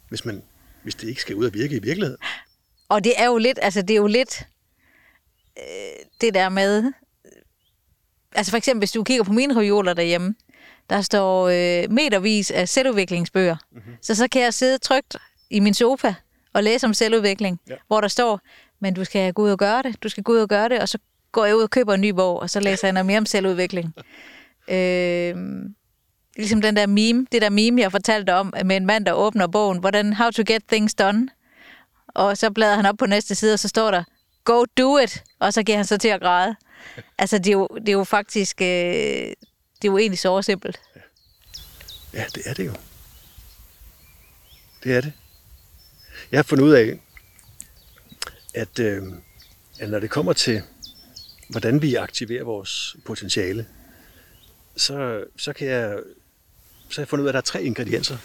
[0.09, 0.43] hvis, man,
[0.83, 2.19] hvis det ikke skal ud og virke i virkeligheden?
[2.89, 4.47] Og det er jo lidt, altså det er jo lidt
[5.59, 6.93] øh, det der med,
[8.35, 10.35] altså for eksempel hvis du kigger på mine reoler derhjemme,
[10.91, 13.57] der står øh, metervis af selvudviklingsbøger.
[13.73, 13.93] Mm-hmm.
[14.03, 15.17] Så så kan jeg sidde trygt
[15.51, 16.15] i min sofa
[16.53, 17.75] og læse om selvudvikling, Ja.
[17.87, 18.41] hvor der står,
[18.81, 20.81] men du skal gå ud og gøre det, du skal gå ud og gøre det,
[20.81, 20.99] og så
[21.33, 23.27] går jeg ud og køber en ny bog, og så læser jeg noget mere om
[23.27, 23.95] selvudvikling.
[24.69, 25.37] øh,
[26.37, 29.47] ligesom den der meme, det der meme, jeg fortalte om, med en mand, der åbner
[29.47, 31.29] bogen, hvordan How to get things done.
[32.09, 34.05] Og så bladrer han op på næste side, og så står der,
[34.45, 36.57] go do it, og så giver han sig til at græde.
[37.19, 40.81] Altså, det er jo, det er jo faktisk, øh, det er jo egentlig så simpelt.
[42.13, 42.73] Ja, det er det jo.
[44.85, 45.13] Det er det.
[46.33, 46.99] Jeg har fundet ud af,
[48.55, 49.03] at, øh,
[49.79, 50.63] at når det kommer til,
[51.49, 53.67] hvordan vi aktiverer vores potentiale,
[54.77, 55.99] så, så kan jeg
[56.89, 58.19] så har jeg fundet ud af, at der er tre ingredienser.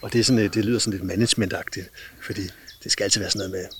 [0.00, 1.90] Og det, er sådan, øh, det lyder sådan lidt managementagtigt,
[2.22, 2.42] fordi
[2.84, 3.76] det skal altid være sådan noget med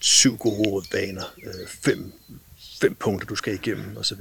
[0.00, 2.12] syv gode vaner, øh, fem,
[2.80, 4.20] fem punkter, du skal igennem osv.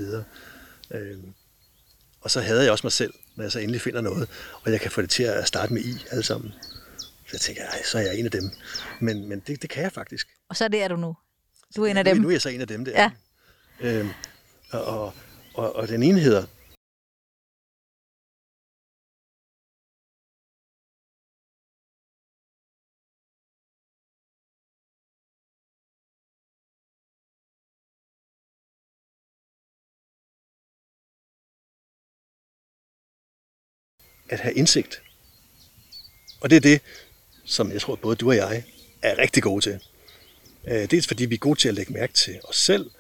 [0.91, 1.18] Øh,
[2.22, 4.30] og så hader jeg også mig selv, når jeg så endelig finder noget,
[4.63, 6.54] og jeg kan få det til at starte med i alle sammen.
[7.00, 8.52] Så jeg tænker, ej, så er jeg en af dem.
[9.00, 10.28] Men, men det, det kan jeg faktisk.
[10.50, 11.15] Og så det er du nu.
[11.76, 12.22] Du er en af Nu, dem.
[12.22, 12.91] nu er jeg så en af dem der.
[12.91, 13.12] Ja.
[13.80, 14.10] Øhm,
[14.72, 15.13] og, og,
[15.54, 16.46] og, og den ene hedder,
[34.30, 35.02] at have indsigt.
[36.40, 36.82] Og det er det,
[37.46, 38.64] som jeg tror, både du og jeg
[39.02, 39.80] er rigtig gode til.
[40.68, 42.92] Øh, dels fordi vi er gode til at lægge mærke til os selv,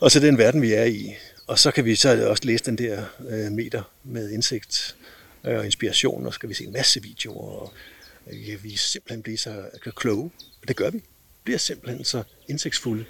[0.00, 1.14] og til den verden, vi er i.
[1.46, 4.96] Og så kan vi så også læse den der øh, meter med indsigt
[5.44, 7.72] øh, og inspiration, og så skal vi se en masse videoer, og
[8.26, 9.64] vi ja, vi simpelthen blive så
[9.96, 10.30] kloge.
[10.62, 10.98] Og det gør vi.
[10.98, 13.04] Vi bliver simpelthen så indsigtsfulde,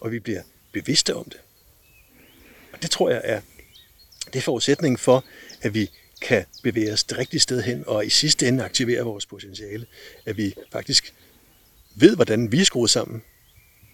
[0.00, 1.40] og vi bliver bevidste om det.
[2.72, 3.40] Og det tror jeg er,
[4.26, 5.24] det er forudsætningen for,
[5.62, 9.26] at vi kan bevæge os det rigtige sted hen, og i sidste ende aktivere vores
[9.26, 9.86] potentiale.
[10.26, 11.14] At vi faktisk
[11.94, 13.22] ved, hvordan vi er skruet sammen,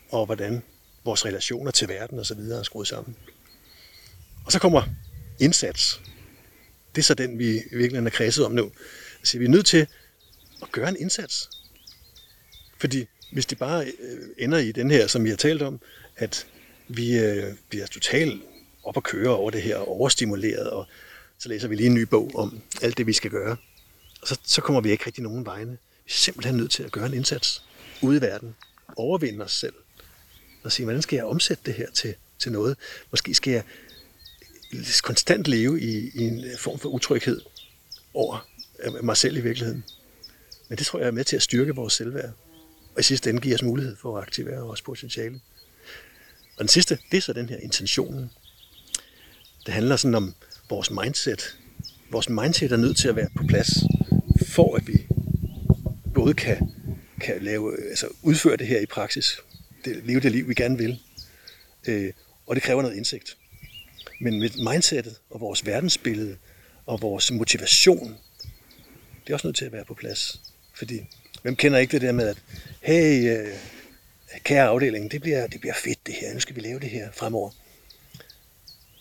[0.09, 0.63] og hvordan
[1.05, 3.17] vores relationer til verden og så videre er skruet sammen.
[4.45, 4.83] Og så kommer
[5.41, 6.01] indsats.
[6.95, 8.71] Det er så den, vi virkelig er kredset om nu.
[9.19, 9.87] Altså, vi er nødt til
[10.63, 11.51] at gøre en indsats.
[12.79, 15.81] Fordi hvis det bare øh, ender i den her, som vi har talt om,
[16.17, 16.47] at
[16.89, 18.43] vi øh, bliver totalt
[18.85, 20.87] op at køre over det her, overstimuleret, og
[21.45, 23.57] så læser vi lige en ny bog om alt det, vi skal gøre.
[24.23, 25.71] Og så, så kommer vi ikke rigtig nogen vegne.
[25.71, 27.65] Vi er simpelthen nødt til at gøre en indsats
[28.03, 28.55] ude i verden.
[28.97, 29.75] Overvinde os selv.
[30.63, 32.77] Og sige, hvordan skal jeg omsætte det her til, til noget?
[33.11, 33.63] Måske skal jeg
[35.03, 37.41] konstant leve i, i en form for utryghed
[38.15, 38.49] over
[39.03, 39.85] mig selv i virkeligheden.
[40.69, 42.33] Men det tror jeg er med til at styrke vores selvværd.
[42.95, 45.41] Og i sidste ende giver os mulighed for at aktivere vores potentiale.
[46.57, 48.31] Og den sidste, det er så den her intentionen.
[49.67, 50.35] Det handler sådan om
[50.69, 51.59] vores mindset.
[52.11, 53.71] Vores mindset er nødt til at være på plads,
[54.47, 55.07] for at vi
[56.15, 56.71] både kan,
[57.21, 59.39] kan lave, altså udføre det her i praksis,
[59.85, 61.01] det, leve det liv, vi gerne vil.
[61.89, 62.13] Øh,
[62.47, 63.37] og det kræver noget indsigt.
[64.21, 66.37] Men med mindsetet og vores verdensbillede
[66.87, 68.17] og vores motivation,
[69.25, 70.41] det er også nødt til at være på plads.
[70.75, 71.01] Fordi,
[71.43, 72.43] hvem kender ikke det der med, at
[72.81, 73.49] hey, øh,
[74.45, 77.13] kære afdeling, det bliver, det bliver fedt det her, nu skal vi lave det her
[77.13, 77.51] fremover.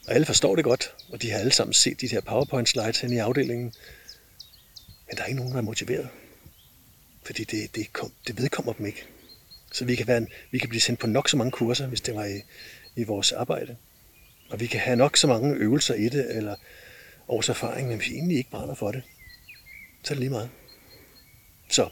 [0.07, 2.99] Og alle forstår det godt, og de har alle sammen set de her PowerPoint slides
[2.99, 3.73] hen i afdelingen.
[5.07, 6.09] Men der er ikke nogen, der er motiveret.
[7.25, 9.05] Fordi det, det, kom, det vedkommer dem ikke.
[9.71, 12.01] Så vi kan, være en, vi kan blive sendt på nok så mange kurser, hvis
[12.01, 12.41] det var i,
[12.95, 13.75] i vores arbejde.
[14.49, 16.55] Og vi kan have nok så mange øvelser i det, eller
[17.27, 19.03] års erfaring, men hvis vi egentlig ikke brænder for det,
[20.03, 20.49] så er det lige meget.
[21.69, 21.89] Så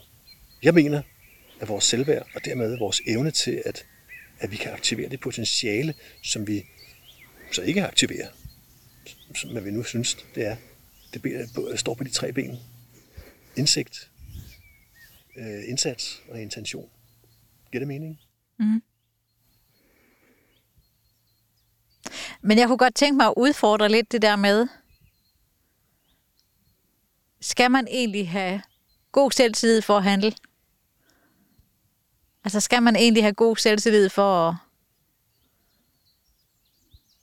[0.63, 1.02] jeg mener,
[1.62, 3.86] at vores selvværd, og dermed vores evne til at,
[4.39, 5.93] at vi kan aktivere det potentiale,
[6.24, 6.65] som vi
[7.56, 8.28] så ikke aktivere,
[9.36, 10.56] som man vi nu synes, det er.
[11.14, 12.60] Det står på de tre ben.
[13.56, 14.10] Indsigt,
[15.38, 16.90] øh, indsats og intention.
[17.72, 18.20] Giver det mening?
[18.60, 18.82] Mm-hmm.
[22.42, 24.68] Men jeg kunne godt tænke mig at udfordre lidt det der med,
[27.42, 28.62] skal man egentlig have
[29.12, 30.34] god selvtillid for at handle?
[32.44, 34.56] Altså skal man egentlig have god selvtillid for at,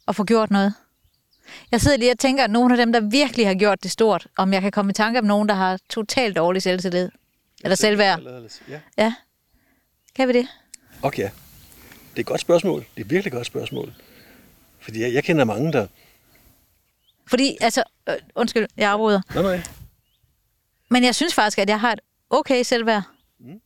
[0.09, 0.75] at få gjort noget?
[1.71, 4.27] Jeg sidder lige og tænker, at nogle af dem, der virkelig har gjort det stort,
[4.37, 7.09] om jeg kan komme i tanke om nogen, der har totalt dårlig selvtillid.
[7.65, 8.21] Eller selvværd.
[8.69, 8.81] Ja.
[8.99, 9.15] Ja.
[10.15, 10.49] Kan vi det?
[11.03, 11.31] Okay.
[12.11, 12.81] Det er et godt spørgsmål.
[12.81, 13.95] Det er et virkelig godt spørgsmål.
[14.81, 15.87] Fordi jeg, jeg kender mange, der...
[17.27, 19.21] Fordi, altså, øh, undskyld, jeg afbryder.
[19.35, 19.63] Nej, nej.
[20.91, 23.03] Men jeg synes faktisk, at jeg har et okay selvværd.
[23.41, 23.61] Mm.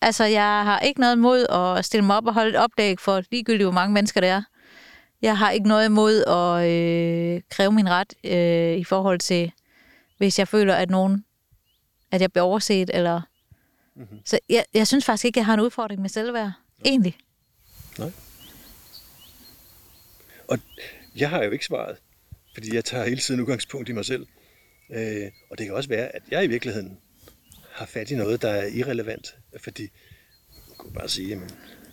[0.00, 3.22] Altså, jeg har ikke noget imod at stille mig op og holde et oplæg for
[3.30, 4.42] ligegyldigt, hvor mange mennesker det er.
[5.22, 9.52] Jeg har ikke noget imod at øh, kræve min ret øh, i forhold til,
[10.18, 11.24] hvis jeg føler, at nogen,
[12.10, 13.20] at jeg bliver overset, eller...
[13.96, 14.18] Mm-hmm.
[14.24, 16.52] Så jeg, jeg synes faktisk ikke, at jeg har en udfordring med selvværd.
[16.84, 17.16] Egentlig.
[17.98, 18.10] Nej.
[20.48, 20.58] Og
[21.16, 21.96] jeg har jo ikke svaret,
[22.54, 24.26] fordi jeg tager hele tiden udgangspunkt i mig selv.
[24.90, 26.98] Øh, og det kan også være, at jeg i virkeligheden
[27.70, 29.88] har fat i noget, der er irrelevant, fordi
[30.68, 31.50] man kunne bare sige, jamen,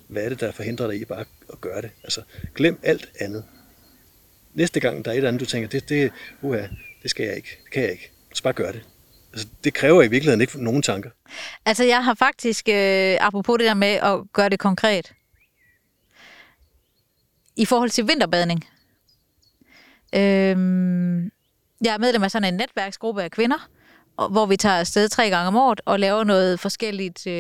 [0.10, 1.92] hvad er det, der forhindrer dig i bare at gøre det?
[2.04, 2.22] Altså,
[2.56, 3.44] glem alt andet.
[4.54, 6.68] Næste gang, der er et eller andet, du tænker, det, det, uha,
[7.04, 8.12] det skal jeg ikke, det kan jeg ikke.
[8.34, 8.82] Så bare gør det.
[9.34, 11.10] Altså, det kræver i virkeligheden ikke nogen tanker.
[11.66, 15.14] Altså, jeg har faktisk, øh, apropos det der med at gøre det konkret,
[17.56, 18.68] i forhold til vinterbadning.
[20.16, 20.22] øh,
[21.86, 23.70] jeg er medlem af sådan en netværksgruppe af kvinder,
[24.18, 27.34] og- hvor vi tager afsted tre gange om året og laver noget forskelligt, øh,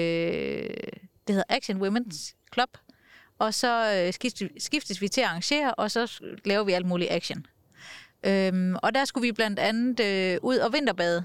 [1.27, 2.69] det hedder Action Women's Club,
[3.39, 4.13] og så øh,
[4.57, 7.45] skiftes, vi til at arrangere, og så laver vi alt muligt action.
[8.23, 11.23] Øhm, og der skulle vi blandt andet øh, ud og vinterbade.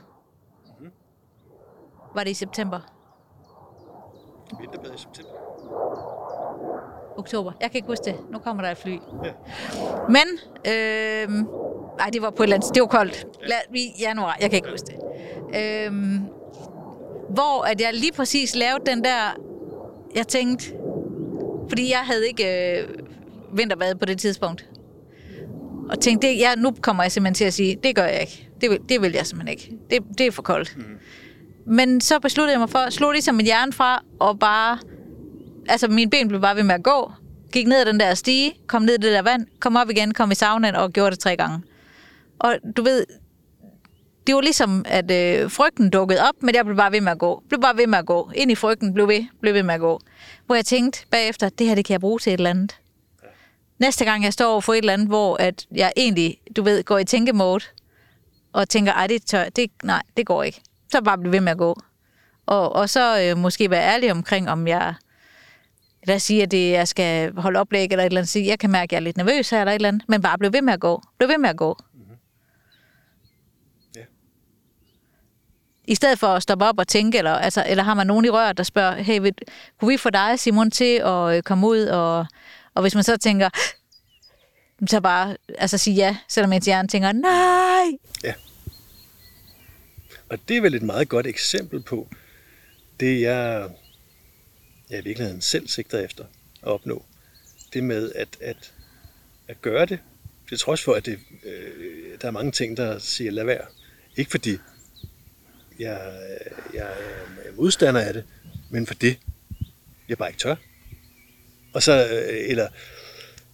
[2.14, 2.80] Var det i september?
[4.60, 5.30] Vinterbad i september.
[7.16, 7.52] oktober.
[7.60, 8.16] Jeg kan ikke huske det.
[8.30, 8.98] Nu kommer der et fly.
[9.24, 9.32] Ja.
[10.08, 10.26] Men,
[10.72, 11.28] øh,
[11.98, 13.26] nej, det var på et eller andet, det var koldt.
[13.42, 14.96] Lad, i januar, jeg kan ikke huske det.
[15.56, 15.92] Øh,
[17.28, 19.36] hvor at jeg lige præcis lavede den der,
[20.14, 20.64] jeg tænkte,
[21.68, 22.88] fordi jeg havde ikke øh,
[23.52, 24.66] vinterbad på det tidspunkt.
[25.90, 28.48] Og tænkte, det, jeg, nu kommer jeg simpelthen til at sige, det gør jeg ikke.
[28.60, 29.72] Det vil, det vil jeg simpelthen ikke.
[29.90, 30.76] Det, det er for koldt.
[30.76, 30.84] Mm.
[31.66, 34.78] Men så besluttede jeg mig for, slog ligesom min hjerne fra, og bare
[35.68, 37.12] altså mine ben blev bare ved med at gå.
[37.52, 40.14] Gik ned ad den der stige, kom ned i det der vand, kom op igen,
[40.14, 41.62] kom i saunaen og gjorde det tre gange.
[42.38, 43.04] Og du ved,
[44.26, 47.18] det var ligesom, at øh, frygten dukkede op, men jeg blev bare ved med at
[47.18, 47.42] gå.
[47.48, 48.30] Blev bare ved med at gå.
[48.34, 50.00] Ind i frygten, blev ved, blev ved med at gå.
[50.46, 52.76] Hvor jeg tænkte bagefter, det her, det kan jeg bruge til et eller andet.
[53.78, 56.84] Næste gang jeg står over for et eller andet, hvor at jeg egentlig, du ved,
[56.84, 57.64] går i tænkemode,
[58.52, 60.60] og tænker, ej, det tør, det, nej, det går ikke.
[60.92, 61.80] Så bare blive ved med at gå.
[62.46, 64.94] Og, og så øh, måske være ærlig omkring, om jeg
[66.06, 68.58] lad os sige, at det, jeg skal holde oplæg eller et eller andet, sige, jeg
[68.58, 70.52] kan mærke, at jeg er lidt nervøs her eller et eller andet, men bare blive
[70.52, 71.02] ved med at gå.
[71.18, 71.78] Bliv ved med at gå.
[71.94, 72.16] Mm-hmm.
[73.96, 74.04] Ja.
[75.86, 78.28] I stedet for at stoppe op og tænke, eller, altså, eller har man nogen i
[78.28, 79.34] røret, der spørger, hey, vil,
[79.80, 82.26] kunne vi få dig, Simon, til at øh, komme ud, og,
[82.74, 83.48] og hvis man så tænker,
[84.88, 87.98] så bare altså sige ja, selvom ens hjerne tænker, nej.
[88.24, 88.34] Ja.
[90.28, 92.08] Og det er vel et meget godt eksempel på
[93.00, 93.70] det, jeg,
[94.90, 96.24] jeg i virkeligheden selv sigter efter
[96.62, 97.04] at opnå.
[97.72, 98.72] Det med at, at,
[99.48, 99.98] at gøre det,
[100.48, 103.66] til trods for, at det, øh, der er mange ting, der siger lad være.
[104.16, 104.58] Ikke fordi
[105.78, 106.86] jeg, øh, øh, jeg
[107.44, 108.24] er modstander af det,
[108.70, 109.18] men for det,
[110.08, 110.56] jeg bare ikke tør.
[111.72, 112.68] Og så, øh, eller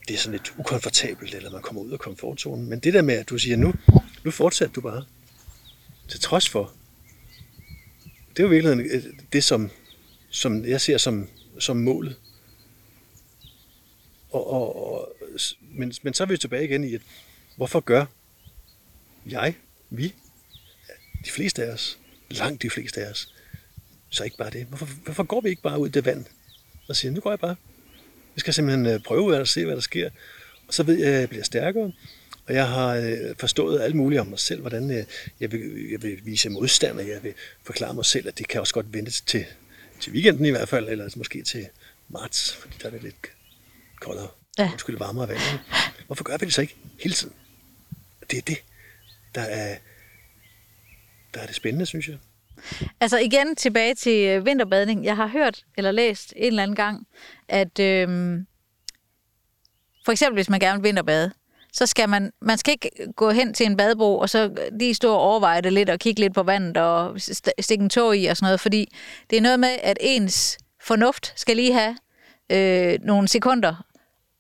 [0.09, 2.69] det er sådan lidt ukomfortabelt, eller man kommer ud af komfortzonen.
[2.69, 3.75] Men det der med, at du siger, nu,
[4.25, 5.05] nu fortsætter du bare
[6.09, 6.73] til trods for.
[8.31, 9.03] Det er jo virkelig
[9.33, 9.71] det, som,
[10.31, 11.29] som jeg ser som,
[11.59, 12.17] som målet.
[14.31, 15.13] Og, og, og,
[15.61, 17.01] men, men så er vi tilbage igen i, at
[17.57, 18.07] hvorfor gør
[19.27, 19.55] jeg,
[19.91, 20.15] vi,
[21.25, 21.99] de fleste af os,
[22.31, 23.35] langt de fleste af os,
[24.11, 24.67] så ikke bare det?
[24.67, 26.25] Hvorfor, hvorfor går vi ikke bare ud i det vand
[26.89, 27.57] og siger, nu går jeg bare.
[28.37, 30.11] Jeg skal simpelthen øh, prøve at se, hvad der sker.
[30.69, 31.93] Og så ved jeg, at jeg bliver stærkere.
[32.47, 35.05] Og jeg har øh, forstået alt muligt om mig selv, hvordan øh,
[35.41, 38.61] jeg, vil, jeg vil vise modstand, og jeg vil forklare mig selv, at det kan
[38.61, 39.45] også godt vente til,
[40.01, 41.69] til weekenden i hvert fald, eller måske til
[42.09, 43.17] marts, fordi der er det lidt
[44.01, 44.29] koldere.
[44.59, 44.71] Ja.
[44.73, 45.39] Undskyld, varmere vand.
[46.07, 47.35] Hvorfor gør vi det så ikke hele tiden?
[48.31, 48.59] Det er det,
[49.35, 49.77] der er,
[51.35, 52.17] der er det spændende, synes jeg.
[53.01, 55.05] Altså igen tilbage til øh, vinterbadning.
[55.05, 57.07] Jeg har hørt eller læst en eller anden gang,
[57.49, 58.47] at, øhm,
[60.05, 61.33] for eksempel hvis man gerne vil vinterbade,
[61.73, 65.13] så skal man, man skal ikke gå hen til en badebro, og så lige stå
[65.13, 67.21] og overveje det lidt, og kigge lidt på vandet, og
[67.61, 68.89] stikke en tog i og sådan noget, fordi
[69.31, 71.97] det er noget med, at ens fornuft skal lige have
[72.53, 73.85] øh, nogle sekunder,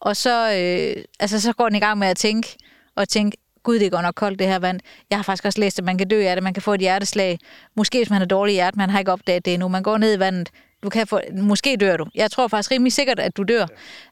[0.00, 2.57] og så, øh, altså, så går den i gang med at tænke,
[2.94, 4.81] og tænke, gud, det går nok koldt, det her vand.
[5.11, 6.81] Jeg har faktisk også læst, at man kan dø af det, man kan få et
[6.81, 7.38] hjerteslag.
[7.77, 9.68] Måske hvis man har dårlig hjerte, man har ikke opdaget det endnu.
[9.68, 10.51] Man går ned i vandet,
[10.83, 12.07] du kan få, måske dør du.
[12.14, 13.66] Jeg tror faktisk rimelig sikkert, at du dør.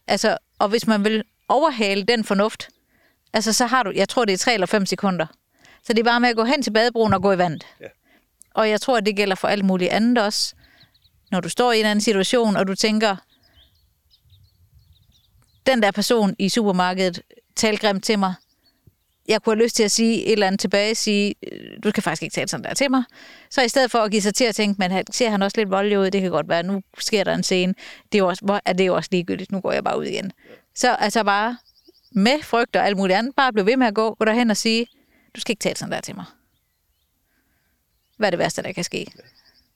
[0.06, 2.68] Altså, og hvis man vil overhale den fornuft,
[3.32, 5.26] altså så har du, jeg tror det er tre eller fem sekunder.
[5.84, 7.66] Så det er bare med at gå hen til badebroen og gå i vandet.
[7.80, 7.86] Ja.
[8.54, 10.54] Og jeg tror, at det gælder for alt muligt andet også.
[11.30, 13.16] Når du står i en anden situation, og du tænker,
[15.66, 17.22] den der person i supermarkedet
[17.56, 18.34] talte grimt til mig.
[19.28, 21.34] Jeg kunne have lyst til at sige et eller andet tilbage, sige,
[21.84, 23.02] du kan faktisk ikke tale sådan der til mig.
[23.50, 25.60] Så i stedet for at give sig til at tænke, men han, ser han også
[25.60, 27.74] lidt voldelig ud, det kan godt være, nu sker der en scene.
[28.12, 30.04] Det er jo også, hvor er det jo også ligegyldigt, nu går jeg bare ud
[30.04, 30.32] igen.
[30.74, 31.58] Så altså bare
[32.12, 34.56] med frygt og alt muligt andet, bare blive ved med at gå, gå derhen og
[34.56, 34.86] sige,
[35.36, 36.24] du skal ikke tale sådan der til mig.
[38.16, 39.06] Hvad er det værste, der kan ske?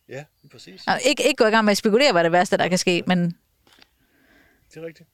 [0.08, 0.86] Ja, præcis.
[0.86, 2.78] Nå, ikke, ikke gå i gang med at spekulere, hvad er det værste, der kan
[2.78, 3.24] ske, men
[4.74, 5.08] Det er rigtigt.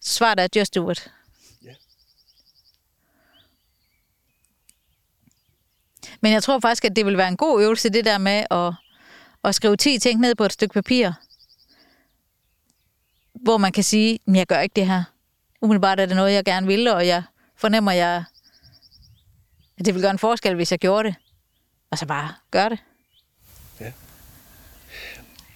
[0.00, 1.10] svaret er just do it.
[1.64, 1.74] Ja.
[6.20, 8.74] Men jeg tror faktisk, at det vil være en god øvelse, det der med at,
[9.44, 11.12] at skrive 10 ting ned på et stykke papir,
[13.34, 15.02] hvor man kan sige, at jeg gør ikke det her.
[15.60, 17.22] Umiddelbart er det noget, jeg gerne vil, og jeg
[17.56, 18.24] fornemmer, at, jeg,
[19.78, 21.16] at det vil gøre en forskel, hvis jeg gjorde det.
[21.90, 22.78] Og så bare gør det.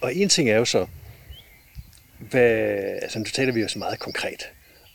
[0.02, 0.86] Og en ting er jo så,
[2.18, 4.42] hvad, altså nu taler vi jo så meget konkret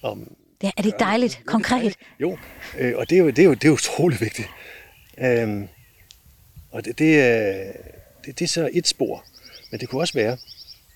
[0.02, 0.36] om...
[0.64, 1.42] Ja, er det ikke dejligt?
[1.46, 1.96] Konkret.
[2.20, 2.38] Jo,
[2.78, 4.48] øh, og det er jo, det er jo, det er utrolig vigtigt.
[5.18, 5.68] Øhm,
[6.72, 7.72] og det, det, er,
[8.26, 9.26] det, det er så et spor,
[9.72, 10.38] men det kunne også være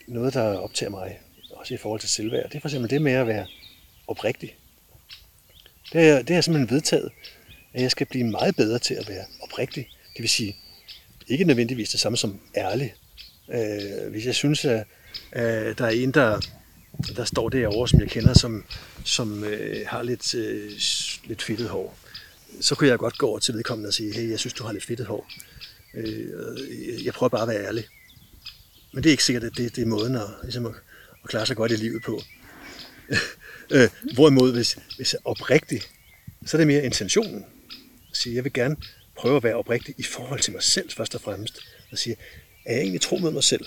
[0.07, 1.19] noget, der optager mig,
[1.51, 2.49] også i forhold til selvværd.
[2.49, 3.47] Det er for eksempel det med at være
[4.07, 4.55] oprigtig.
[5.93, 7.11] Det er, det er simpelthen vedtaget,
[7.73, 9.87] at jeg skal blive meget bedre til at være oprigtig.
[10.13, 10.55] Det vil sige,
[11.27, 12.93] ikke nødvendigvis det samme som ærlig.
[13.49, 14.85] Øh, hvis jeg synes, at,
[15.31, 16.39] at der er en, der,
[17.15, 18.65] der står derovre, som jeg kender, som,
[19.05, 20.71] som øh, har lidt, øh,
[21.23, 21.97] lidt fedtet hår,
[22.61, 24.71] så kunne jeg godt gå over til vedkommende og sige, hey, jeg synes, du har
[24.71, 25.31] lidt fedtet hår.
[25.93, 27.87] Øh, jeg prøver bare at være ærlig.
[28.93, 30.73] Men det er ikke sikkert, at det, det er måden at, ligesom at,
[31.23, 32.21] at klare sig godt i livet på.
[33.75, 35.81] øh, hvorimod, hvis, hvis jeg er oprigtig,
[36.45, 37.45] så er det mere intentionen.
[38.11, 38.75] At sige, jeg vil gerne
[39.15, 41.59] prøve at være oprigtig i forhold til mig selv først og fremmest.
[41.91, 42.15] Og sige,
[42.65, 43.65] er jeg egentlig tro med mig selv?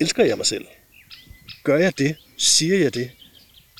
[0.00, 0.66] Elsker jeg mig selv?
[1.64, 2.16] Gør jeg det?
[2.36, 3.10] Siger jeg det?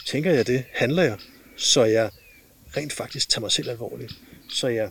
[0.07, 0.65] Tænker jeg det?
[0.73, 1.19] Handler jeg?
[1.57, 2.11] Så jeg
[2.77, 4.13] rent faktisk tager mig selv alvorligt.
[4.51, 4.91] Så jeg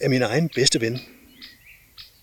[0.00, 1.00] er min egen bedste ven.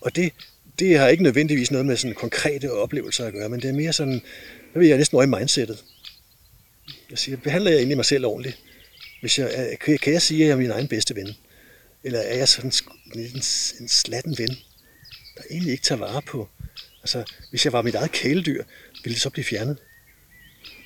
[0.02, 0.34] Og det,
[0.80, 3.94] det har ikke nødvendigvis noget med sådan konkrete oplevelser at gøre, men det er mere
[3.94, 4.22] sådan,
[4.72, 5.84] hvad vil jeg næsten over i mindsetet.
[7.10, 8.60] Jeg siger, behandler jeg egentlig mig selv ordentligt?
[9.22, 11.30] Hvis jeg, kan, kan jeg sige, at jeg er min egen bedste ven?
[12.04, 12.72] Eller er jeg sådan
[13.16, 13.42] en, en,
[13.80, 14.50] en slatten ven,
[15.38, 16.50] der egentlig ikke tager vare på?
[17.02, 18.64] Altså, hvis jeg var mit eget kæledyr,
[19.04, 19.78] ville det så blive fjernet?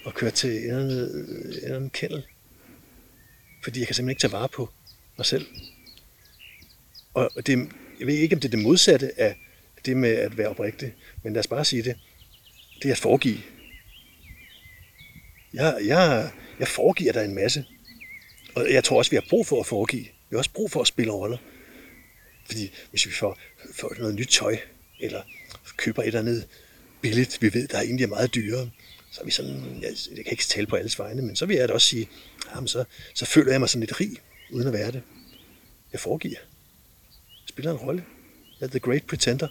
[0.05, 0.99] Og kørt til en eller anden,
[1.45, 2.23] en eller anden kennel?
[3.63, 4.69] Fordi jeg kan simpelthen ikke tage vare på
[5.17, 5.45] mig selv.
[7.13, 9.35] Og det, jeg ved ikke, om det er det modsatte af
[9.85, 10.93] det med at være oprigtig,
[11.23, 11.95] men lad os bare sige det.
[12.81, 13.37] Det er at foregive.
[15.53, 17.65] Jeg, jeg, jeg foregiver dig en masse.
[18.55, 20.03] Og jeg tror også, vi har brug for at foregive.
[20.03, 21.37] Vi har også brug for at spille roller.
[22.45, 23.39] Fordi hvis vi får,
[23.73, 24.57] får noget nyt tøj,
[24.99, 25.21] eller
[25.77, 26.47] køber et eller andet
[27.01, 28.69] billigt, vi ved, der egentlig er meget dyrere,
[29.17, 31.55] så er vi sådan, jeg, jeg kan ikke tale på alles vegne, men så vil
[31.57, 32.09] jeg da også sige,
[32.55, 34.17] jamen så, så føler jeg mig sådan lidt rig,
[34.49, 35.01] uden at være det.
[35.91, 36.39] Jeg foregiver.
[37.19, 38.05] Jeg spiller en rolle.
[38.59, 39.47] Jeg er the great pretender.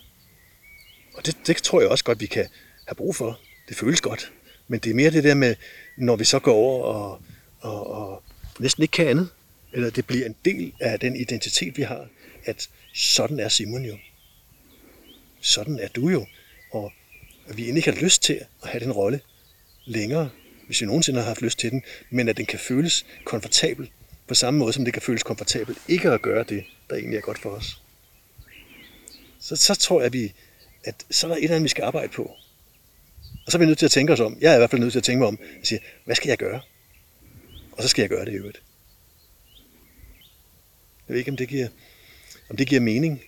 [1.15, 2.49] Og det, det tror jeg også godt, vi kan
[2.87, 3.41] have brug for.
[3.69, 4.33] Det føles godt.
[4.69, 5.55] Men det er mere det der med,
[5.97, 7.23] når vi så går over og,
[7.61, 8.23] og, og
[8.59, 9.29] næsten ikke kan andet,
[9.73, 12.09] eller det bliver en del af den identitet, vi har,
[12.45, 13.97] at sådan er Simon jo.
[15.41, 16.27] Sådan er du jo.
[16.73, 16.93] Og
[17.49, 19.21] at vi egentlig ikke har lyst til at have den rolle
[19.87, 20.31] længere,
[20.67, 23.91] hvis jeg nogensinde har haft lyst til den, men at den kan føles komfortabel
[24.29, 27.21] på samme måde, som det kan føles komfortabelt ikke at gøre det, der egentlig er
[27.21, 27.83] godt for os.
[29.41, 30.33] Så, så tror jeg, at, vi,
[30.85, 32.23] at så er der et eller andet, vi skal arbejde på.
[33.47, 34.81] Og så er vi nødt til at tænke os om, jeg er i hvert fald
[34.81, 36.61] nødt til at tænke mig om, at sige, hvad skal jeg gøre?
[37.73, 38.63] Og så skal jeg gøre det i øvrigt.
[41.09, 41.69] Jeg ved ikke, om det giver,
[42.51, 43.23] om det giver mening,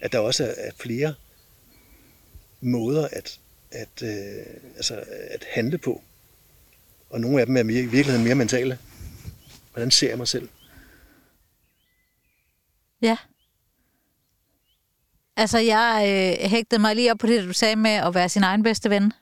[0.00, 1.14] at der også er flere
[2.60, 3.40] måder at,
[3.70, 4.46] at, øh,
[4.76, 6.02] altså, at handle på.
[7.10, 8.78] Og nogle af dem er mere, i virkeligheden mere mentale.
[9.72, 10.48] Hvordan ser jeg mig selv?
[13.02, 13.16] Ja.
[15.36, 16.04] Altså, jeg
[16.42, 18.90] øh, hægtede mig lige op på det, du sagde med at være sin egen bedste
[18.90, 19.12] ven.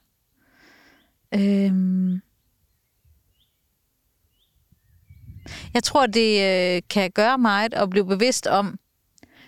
[1.34, 2.20] Øhm.
[5.74, 8.78] Jeg tror, det øh, kan gøre meget at blive bevidst om.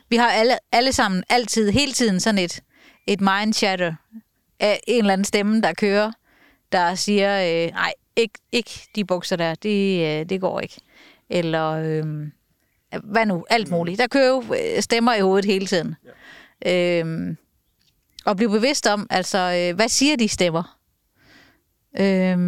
[0.08, 2.62] Vi har alle, alle sammen altid, hele tiden sådan et,
[3.06, 3.94] et mind chatter
[4.60, 6.12] af en eller anden stemme, der kører,
[6.72, 10.80] der siger, øh, nej, ikke, ikke de bukser der, det, øh, det går ikke.
[11.30, 12.28] Eller øh,
[13.04, 13.98] hvad nu, alt muligt.
[13.98, 15.94] Der kører jo øh, stemmer i hovedet hele tiden.
[16.64, 17.02] Ja.
[17.02, 17.36] Øh,
[18.24, 20.78] og blive bevidst om, altså, øh, hvad siger de stemmer?
[22.00, 22.38] Øh,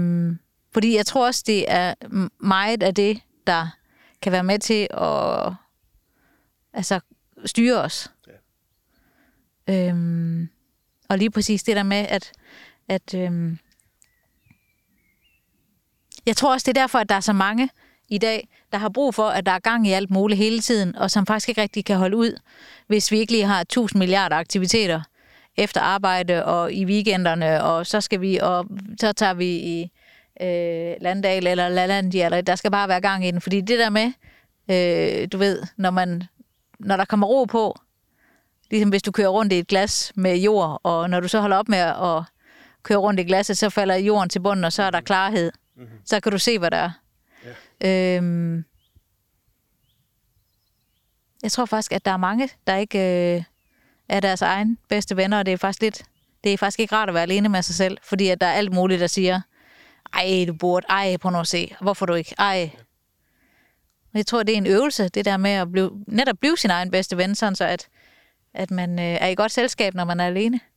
[0.72, 1.94] fordi jeg tror også, det er
[2.38, 3.76] meget af det, der
[4.22, 5.52] kan være med til at
[6.72, 7.00] altså,
[7.44, 8.12] styre os.
[9.66, 9.88] Ja.
[9.88, 10.48] Øhm,
[11.10, 12.32] og lige præcis det der med, at,
[12.88, 13.58] at øhm,
[16.26, 17.70] jeg tror også, det er derfor, at der er så mange
[18.08, 20.96] i dag, der har brug for, at der er gang i alt muligt hele tiden,
[20.96, 22.40] og som faktisk ikke rigtig kan holde ud,
[22.86, 25.02] hvis vi ikke lige har 1000 milliarder aktiviteter
[25.56, 28.66] efter arbejde og i weekenderne, og så skal vi, og
[29.00, 29.90] så tager vi i
[30.40, 33.90] øh, Landdal eller Lalandia, eller der skal bare være gang i den, fordi det der
[33.90, 34.12] med,
[34.70, 36.22] øh, du ved, når man
[36.78, 37.80] når der kommer ro på,
[38.70, 41.56] ligesom hvis du kører rundt i et glas med jord, og når du så holder
[41.56, 42.22] op med at
[42.82, 45.52] køre rundt i glasset, så falder jorden til bunden, og så er der klarhed.
[45.76, 45.98] Mm-hmm.
[46.04, 46.90] Så kan du se, hvad der er.
[47.80, 48.16] Ja.
[48.16, 48.64] Øhm,
[51.42, 53.42] jeg tror faktisk, at der er mange, der ikke øh,
[54.08, 56.02] er deres egen bedste venner, og det er faktisk lidt,
[56.44, 58.52] det er faktisk ikke rart at være alene med sig selv, fordi at der er
[58.52, 59.40] alt muligt, der siger,
[60.14, 62.70] ej, du burde, ej, prøv nu at se, hvorfor du ikke, ej.
[64.14, 66.90] Jeg tror, det er en øvelse, det der med at blive, netop blive sin egen
[66.90, 67.88] bedste ven, sådan så at,
[68.54, 70.60] at man øh, er i godt selskab, når man er alene.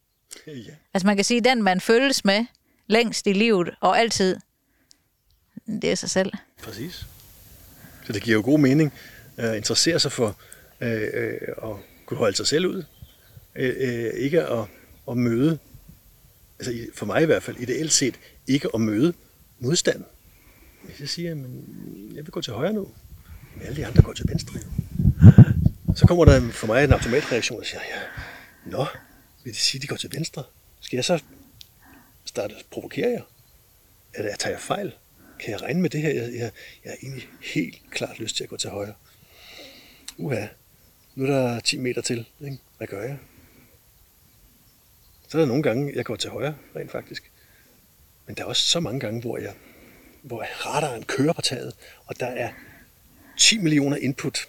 [0.48, 0.54] Ja.
[0.94, 2.46] Altså man kan sige, den man følges med
[2.88, 4.38] længst i livet og altid,
[5.68, 6.32] det er sig selv.
[6.64, 7.06] Præcis.
[8.06, 8.94] Så det giver jo god mening
[9.38, 10.38] at interessere sig for
[10.82, 12.84] øh, øh, at kunne holde sig selv ud.
[13.56, 14.66] Øh, øh, ikke at,
[15.10, 15.60] at møde,
[16.60, 18.16] altså for mig i hvert fald, ideelt set,
[18.48, 19.14] ikke at møde
[19.60, 20.04] modstand.
[20.84, 21.66] Hvis jeg siger, men
[22.16, 22.88] jeg vil gå til højre nu,
[23.56, 24.60] men alle de andre går til venstre.
[25.96, 28.02] Så kommer der for mig en automatreaktion, og siger, ja,
[28.66, 28.86] nå,
[29.44, 30.44] vil det sige, at de går til venstre?
[30.82, 31.24] Skal jeg så
[32.26, 33.22] starte provokere jer?
[34.14, 34.94] Eller jeg tager jeg fejl?
[35.40, 36.10] Kan jeg regne med det her?
[36.10, 36.52] Jeg, jeg,
[36.84, 38.94] jeg har egentlig helt klart lyst til at gå til højre.
[40.18, 40.48] Uha,
[41.16, 42.26] nu er der 10 meter til.
[42.42, 42.58] Ikke?
[42.78, 43.18] Hvad gør jeg?
[45.28, 47.32] Så er der nogle gange, jeg går til højre, rent faktisk.
[48.26, 49.54] Men der er også så mange gange, hvor jeg
[50.22, 51.74] hvor radaren kører på taget,
[52.06, 52.52] og der er
[53.38, 54.48] 10 millioner input,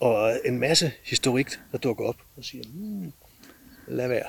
[0.00, 3.12] og en masse historik, der dukker op og siger, hmm,
[3.88, 4.26] lad være,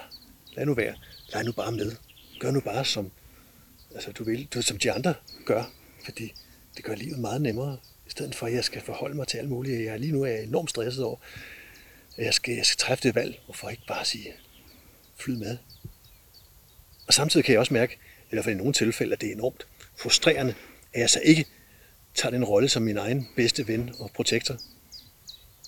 [0.55, 0.95] lad nu være,
[1.33, 1.95] lad nu bare med.
[2.39, 3.11] Gør nu bare som,
[3.95, 5.13] altså du vil, du, som de andre
[5.45, 5.63] gør,
[6.05, 6.33] fordi
[6.77, 9.49] det gør livet meget nemmere, i stedet for at jeg skal forholde mig til alt
[9.49, 9.85] muligt.
[9.85, 11.17] Jeg lige nu er jeg enormt stresset over,
[12.17, 14.33] at jeg skal, jeg skal træffe det valg, hvorfor ikke bare sige,
[15.15, 15.57] flyd med.
[17.07, 19.33] Og samtidig kan jeg også mærke, i hvert fald i nogle tilfælde, at det er
[19.33, 19.67] enormt
[19.97, 20.55] frustrerende,
[20.93, 21.45] at jeg så ikke
[22.15, 24.57] tager den rolle som min egen bedste ven og protektor.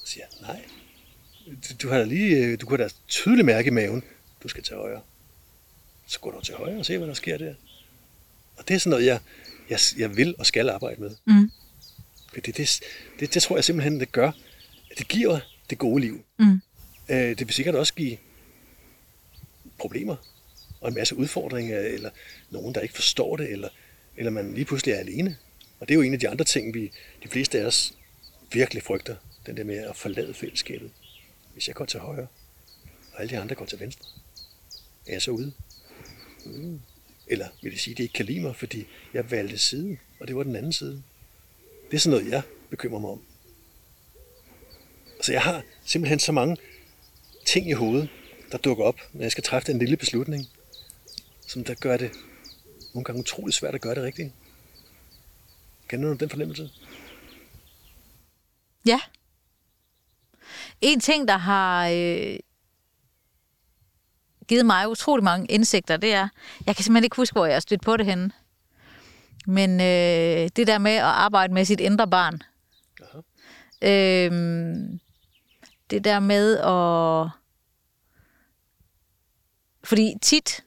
[0.03, 0.65] Og siger, nej,
[1.81, 4.03] du har da lige, øh, du kan da tydeligt mærke i maven,
[4.43, 5.01] du skal til højre.
[6.07, 7.53] Så går du til højre og se, hvad der sker der.
[8.57, 9.19] Og det er sådan noget, jeg,
[9.69, 11.11] jeg, jeg vil og skal arbejde med.
[11.25, 11.51] Mm.
[12.35, 12.81] Det, det,
[13.19, 14.31] det, det tror jeg simpelthen, det gør.
[14.97, 15.39] Det giver
[15.69, 16.25] det gode liv.
[16.39, 16.61] Mm.
[17.09, 18.17] Øh, det vil sikkert også give
[19.77, 20.15] problemer
[20.81, 22.09] og en masse udfordringer, eller
[22.49, 23.69] nogen, der ikke forstår det, eller,
[24.17, 25.37] eller man lige pludselig er alene.
[25.79, 26.91] Og det er jo en af de andre ting, vi,
[27.23, 27.93] de fleste af os
[28.51, 29.15] virkelig frygter.
[29.45, 30.91] Den der med at forlade fællesskabet.
[31.53, 32.27] Hvis jeg går til højre,
[33.13, 34.05] og alle de andre går til venstre,
[35.07, 35.53] er jeg så ude?
[36.45, 36.81] Mm.
[37.27, 40.27] Eller vil det sige, at de ikke kan lide mig, fordi jeg valgte side, og
[40.27, 41.03] det var den anden side.
[41.91, 43.21] Det er sådan noget, jeg bekymrer mig om.
[45.21, 46.57] Så jeg har simpelthen så mange
[47.45, 48.09] ting i hovedet,
[48.51, 50.47] der dukker op, når jeg skal træffe en lille beslutning,
[51.47, 52.11] som der gør det
[52.93, 54.31] nogle gange utroligt svært at gøre det rigtigt.
[55.87, 56.69] Kender du den fornemmelse?
[58.85, 58.99] Ja.
[60.83, 62.35] En ting, der har øh,
[64.47, 66.27] givet mig utrolig mange indsigter, det er,
[66.65, 68.31] jeg kan simpelthen ikke huske, hvor jeg har stødt på det henne.
[69.47, 72.41] Men øh, det der med at arbejde med sit indre barn.
[73.81, 74.31] Øh,
[75.89, 77.29] det der med at...
[79.83, 80.63] Fordi tit,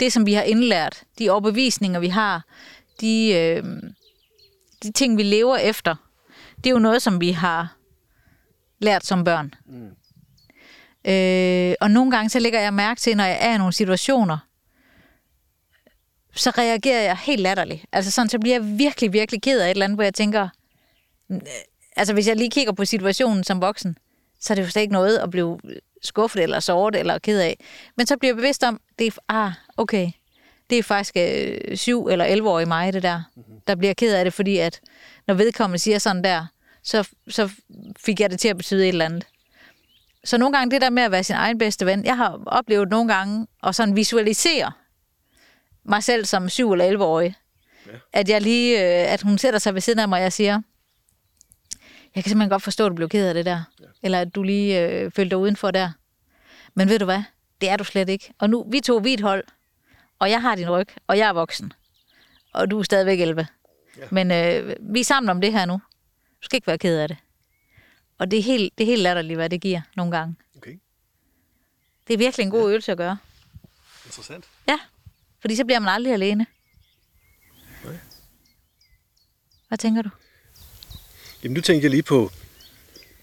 [0.00, 2.44] det som vi har indlært, de overbevisninger vi har,
[3.00, 3.64] de, øh,
[4.82, 5.96] de ting, vi lever efter,
[6.56, 7.79] det er jo noget, som vi har
[8.80, 9.54] lært som børn.
[9.66, 9.90] Mm.
[11.04, 14.38] Øh, og nogle gange så lægger jeg mærke til, når jeg er i nogle situationer,
[16.34, 17.84] så reagerer jeg helt latterligt.
[17.92, 20.48] Altså sådan, så bliver jeg virkelig, virkelig ked af et eller andet, hvor jeg tænker,
[21.96, 23.98] altså hvis jeg lige kigger på situationen som voksen,
[24.40, 25.58] så er det jo slet ikke noget at blive
[26.02, 27.58] skuffet eller såret eller ked af.
[27.96, 30.10] Men så bliver jeg bevidst om, det er, ah, okay,
[30.70, 33.60] det er faktisk øh, 7 eller 11 år i mig, det der, mm-hmm.
[33.66, 34.80] der bliver ked af det, fordi at
[35.26, 36.46] når vedkommende siger sådan der,
[36.82, 37.50] så, så
[37.98, 39.26] fik jeg det til at betyde et eller andet.
[40.24, 42.88] Så nogle gange det der med at være sin egen bedste ven, jeg har oplevet
[42.88, 44.72] nogle gange at sådan visualisere
[45.84, 47.34] mig selv som 7 eller 11-årig.
[47.86, 47.92] Ja.
[48.12, 50.60] At jeg lige, øh, at hun sætter sig ved siden af mig, og jeg siger,
[52.14, 53.62] jeg kan simpelthen godt forstå, at du blev ked af det der.
[53.80, 53.84] Ja.
[54.02, 55.90] Eller at du lige øh, følte dig udenfor der.
[56.74, 57.22] Men ved du hvad?
[57.60, 58.32] Det er du slet ikke.
[58.38, 59.44] Og nu, vi to vi et hold,
[60.18, 61.72] og jeg har din ryg, og jeg er voksen.
[62.52, 63.46] Og du er stadigvæk 11.
[63.98, 64.02] Ja.
[64.10, 65.80] Men øh, vi er sammen om det her nu.
[66.40, 67.16] Du skal ikke være ked af det.
[68.18, 70.36] Og det er helt, det er helt latterligt, hvad det giver nogle gange.
[70.56, 70.78] Okay.
[72.08, 72.68] Det er virkelig en god ja.
[72.68, 73.18] øvelse at gøre.
[74.06, 74.44] Interessant.
[74.68, 74.78] Ja,
[75.40, 76.46] fordi så bliver man aldrig alene.
[77.84, 77.98] Nej.
[79.68, 80.10] Hvad tænker du?
[81.42, 82.30] Jamen, nu tænker jeg lige på,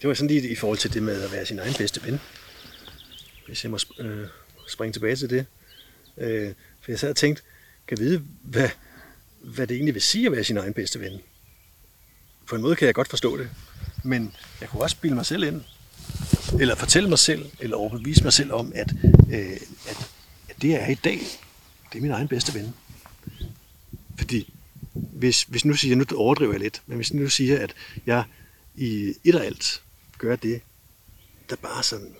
[0.01, 2.19] det var sådan lige i forhold til det med at være sin egen bedste ven.
[3.45, 4.27] Hvis jeg må øh,
[4.67, 5.45] springe tilbage til det.
[6.17, 7.43] Øh, for jeg sad og tænkte,
[7.87, 8.69] kan vide, hvad,
[9.39, 11.21] hvad det egentlig vil sige at være sin egen bedste ven.
[12.47, 13.49] På en måde kan jeg godt forstå det,
[14.03, 15.61] men jeg kunne også bilde mig selv ind,
[16.59, 18.93] eller fortælle mig selv, eller overbevise mig selv om, at,
[19.31, 20.09] øh, at,
[20.49, 21.19] at det jeg er i dag,
[21.91, 22.73] det er min egen bedste ven.
[24.17, 24.53] Fordi
[24.93, 27.75] hvis, hvis nu siger, nu overdriver jeg lidt, men hvis nu siger, at
[28.05, 28.23] jeg
[28.75, 29.83] i et og alt
[30.17, 30.61] gør det,
[31.49, 32.15] der bare sådan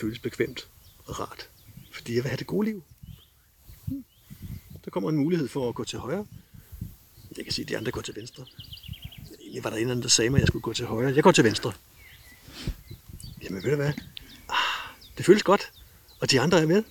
[0.00, 0.68] føles bekvemt
[1.06, 1.48] og rart,
[1.92, 2.82] fordi jeg vil have det gode liv.
[4.84, 6.26] Der kommer en mulighed for at gå til højre.
[7.36, 8.44] Jeg kan sige, at de andre går til venstre.
[9.54, 11.14] Egentlig var der en eller anden, der sagde mig, at jeg skulle gå til højre.
[11.14, 11.72] Jeg går til venstre.
[13.42, 13.92] Jamen ved du hvad?
[14.48, 15.72] Ah, det føles godt.
[16.20, 16.82] Og de andre er med.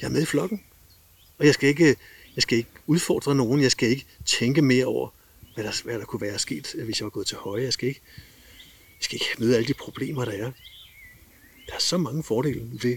[0.00, 0.62] Jeg er med i flokken.
[1.38, 1.96] Og jeg skal ikke,
[2.34, 3.62] jeg skal ikke udfordre nogen.
[3.62, 5.08] Jeg skal ikke tænke mere over,
[5.54, 7.62] hvad der, hvad der kunne være sket, hvis jeg var gået til højre.
[7.62, 8.00] Jeg skal ikke,
[8.98, 10.50] jeg skal ikke møde alle de problemer, der er.
[11.66, 12.96] Der er så mange fordele ved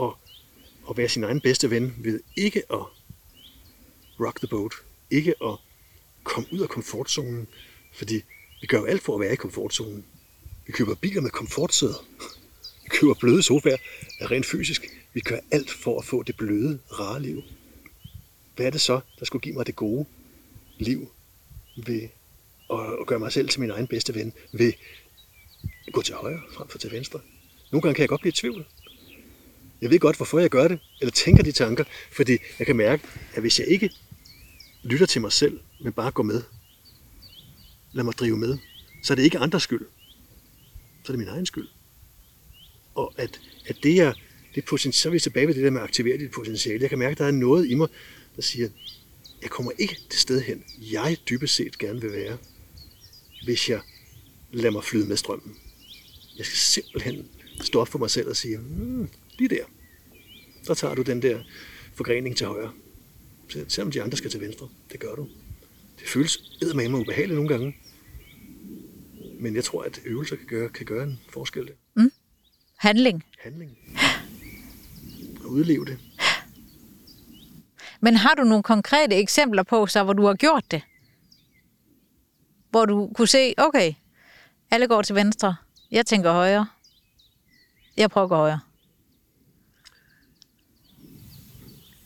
[0.00, 0.10] at,
[0.90, 2.84] at være sin egen bedste ven, ved ikke at
[4.20, 4.72] rock the boat,
[5.10, 5.56] ikke at
[6.24, 7.48] komme ud af komfortzonen,
[7.92, 8.22] fordi
[8.62, 10.04] vi gør jo alt for at være i komfortzonen.
[10.66, 12.06] Vi køber biler med komfortsæder.
[12.82, 13.76] Vi køber bløde sofaer
[14.20, 14.86] rent fysisk.
[15.12, 17.42] Vi gør alt for at få det bløde, rare liv.
[18.56, 20.06] Hvad er det så, der skulle give mig det gode
[20.78, 21.08] liv
[21.86, 22.08] ved
[22.70, 24.72] at gøre mig selv til min egen bedste ven, ved
[25.86, 27.20] at gå til højre frem for til venstre?
[27.72, 28.66] Nogle gange kan jeg godt blive i tvivl.
[29.80, 33.02] Jeg ved godt, hvorfor jeg gør det, eller tænker de tanker, fordi jeg kan mærke,
[33.34, 33.90] at hvis jeg ikke
[34.82, 36.42] lytter til mig selv, men bare går med,
[37.92, 38.58] lad mig drive med,
[39.02, 39.86] så er det ikke andres skyld.
[41.04, 41.68] Så er det min egen skyld.
[42.94, 44.12] Og at, at det er,
[44.54, 46.82] det potentiale, så er vi tilbage ved det der med at aktivere dit potentiale.
[46.82, 47.88] Jeg kan mærke, at der er noget i mig,
[48.36, 48.68] der siger,
[49.42, 52.38] jeg kommer ikke det sted hen, jeg dybest set gerne vil være,
[53.44, 53.80] hvis jeg
[54.52, 55.56] lader mig flyde med strømmen.
[56.38, 57.28] Jeg skal simpelthen
[57.60, 59.64] stå op for mig selv og sige, hmm, lige der,
[60.66, 61.42] der tager du den der
[61.94, 62.72] forgrening til højre.
[63.68, 65.28] Selvom de andre skal til venstre, det gør du.
[66.02, 67.76] Det føles eddermame ubehageligt nogle gange.
[69.40, 71.68] Men jeg tror, at øvelser kan gøre, kan gøre en forskel.
[71.96, 72.12] Mm.
[72.76, 73.24] Handling.
[73.38, 73.78] Handling.
[75.44, 75.98] Og udleve det.
[78.00, 80.82] Men har du nogle konkrete eksempler på, så hvor du har gjort det?
[82.70, 83.94] Hvor du kunne se, okay,
[84.70, 85.56] alle går til venstre,
[85.90, 86.66] jeg tænker højre,
[87.96, 88.60] jeg prøver at gå højre.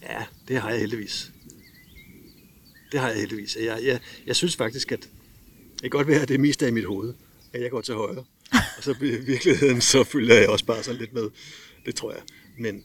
[0.01, 1.31] Ja, det har jeg heldigvis.
[2.91, 3.55] Det har jeg heldigvis.
[3.55, 5.09] Jeg, jeg, jeg synes faktisk, at
[5.73, 7.13] det kan godt være, at det mest er i mit hoved,
[7.53, 8.25] at jeg går til højre.
[8.77, 11.29] Og så i virkeligheden, så følger jeg også bare sådan lidt med.
[11.85, 12.21] Det tror jeg.
[12.59, 12.83] Men,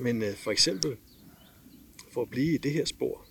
[0.00, 0.96] men øh, for eksempel,
[2.12, 3.26] for at blive i det her spor,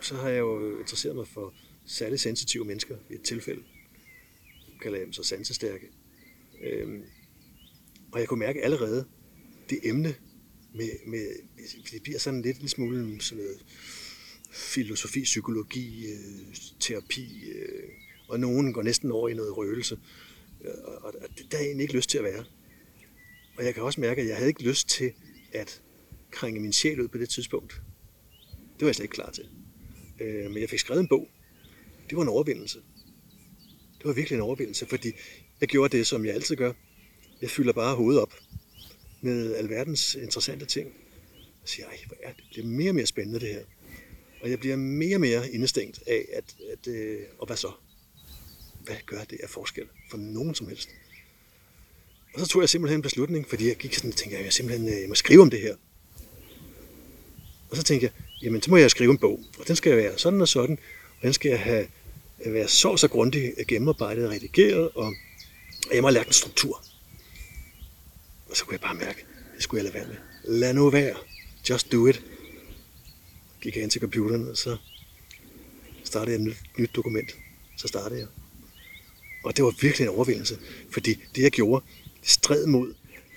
[0.00, 1.54] så har jeg jo interesseret mig for
[1.86, 3.62] særligt sensitive mennesker i et tilfælde.
[4.68, 5.86] Jeg kalder jeg dem så sansestærke.
[6.64, 7.02] Øhm,
[8.12, 9.04] og jeg kunne mærke allerede,
[9.70, 10.14] det emne,
[10.74, 11.26] med, med,
[11.90, 13.64] det bliver sådan lidt en smule sådan noget
[14.52, 17.88] filosofi, psykologi, øh, terapi, øh,
[18.28, 19.98] og nogen går næsten over i noget røgelse.
[20.64, 22.44] Og, og, og det der er jeg egentlig ikke lyst til at være.
[23.56, 25.12] Og jeg kan også mærke, at jeg havde ikke lyst til
[25.52, 25.82] at
[26.30, 27.72] krænge min sjæl ud på det tidspunkt.
[28.50, 29.48] Det var jeg slet ikke klar til.
[30.20, 31.28] Øh, men jeg fik skrevet en bog.
[32.10, 32.78] Det var en overvindelse.
[33.98, 35.12] Det var virkelig en overvindelse, fordi
[35.60, 36.72] jeg gjorde det, som jeg altid gør.
[37.42, 38.34] Jeg fylder bare hovedet op
[39.20, 40.92] med alverdens interessante ting.
[41.62, 42.44] Og siger, ej, hvor er det?
[42.54, 43.64] det er mere og mere spændende det her.
[44.42, 47.70] Og jeg bliver mere og mere indestængt af, at, at øh, og hvad så?
[48.84, 50.88] Hvad gør det af forskel for nogen som helst?
[52.34, 54.52] Og så tog jeg simpelthen en beslutning, fordi jeg gik sådan og tænkte, at jeg
[54.52, 55.76] simpelthen øh, jeg må skrive om det her.
[57.70, 58.12] Og så tænkte jeg,
[58.42, 60.78] jamen så må jeg skrive en bog, og den skal være sådan og sådan,
[61.16, 61.86] og den skal jeg have
[62.44, 65.14] øh, være så så grundigt øh, gennemarbejdet og redigeret, og
[65.92, 66.84] jeg må have lagt en struktur.
[68.50, 69.24] Og så kunne jeg bare mærke,
[69.54, 70.16] det skulle jeg lade være med.
[70.58, 71.16] Lad nu være.
[71.70, 72.22] Just do it.
[73.62, 74.76] Gik jeg ind til computeren, og så
[76.04, 77.36] startede jeg et nyt, nyt dokument.
[77.76, 78.28] Så startede jeg.
[79.44, 80.58] Og det var virkelig en overvindelse,
[80.90, 81.84] fordi det, jeg gjorde,
[82.20, 82.94] det stred mod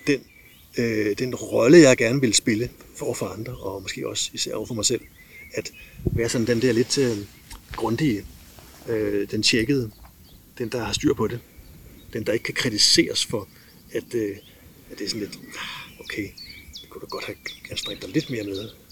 [0.07, 0.23] den,
[0.77, 4.65] øh, den rolle, jeg gerne ville spille for for andre, og måske også især over
[4.65, 5.01] for mig selv.
[5.53, 5.71] At
[6.05, 7.17] være sådan den der lidt øh,
[7.71, 8.25] grundige,
[8.89, 9.91] øh, den tjekkede,
[10.57, 11.39] den der har styr på det,
[12.13, 13.47] den der ikke kan kritiseres for,
[13.91, 14.37] at, øh,
[14.91, 16.27] at det er sådan lidt, ah, okay,
[16.81, 17.37] det kunne du godt have
[17.71, 18.84] anstrengt dig lidt mere med.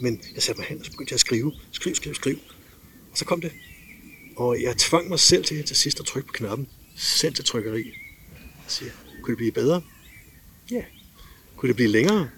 [0.00, 2.38] Men jeg satte mig hen, og så begyndte jeg at skrive, skriv, skriv, skriv.
[3.12, 3.52] Og så kom det.
[4.36, 6.68] Og jeg tvang mig selv til til sidst at trykke på knappen.
[6.96, 7.92] Send til trykkeri.
[8.66, 8.90] Og siger,
[9.22, 9.82] kunne det blive bedre?
[10.70, 10.84] Ja.
[11.56, 12.30] Kunne det blive længere?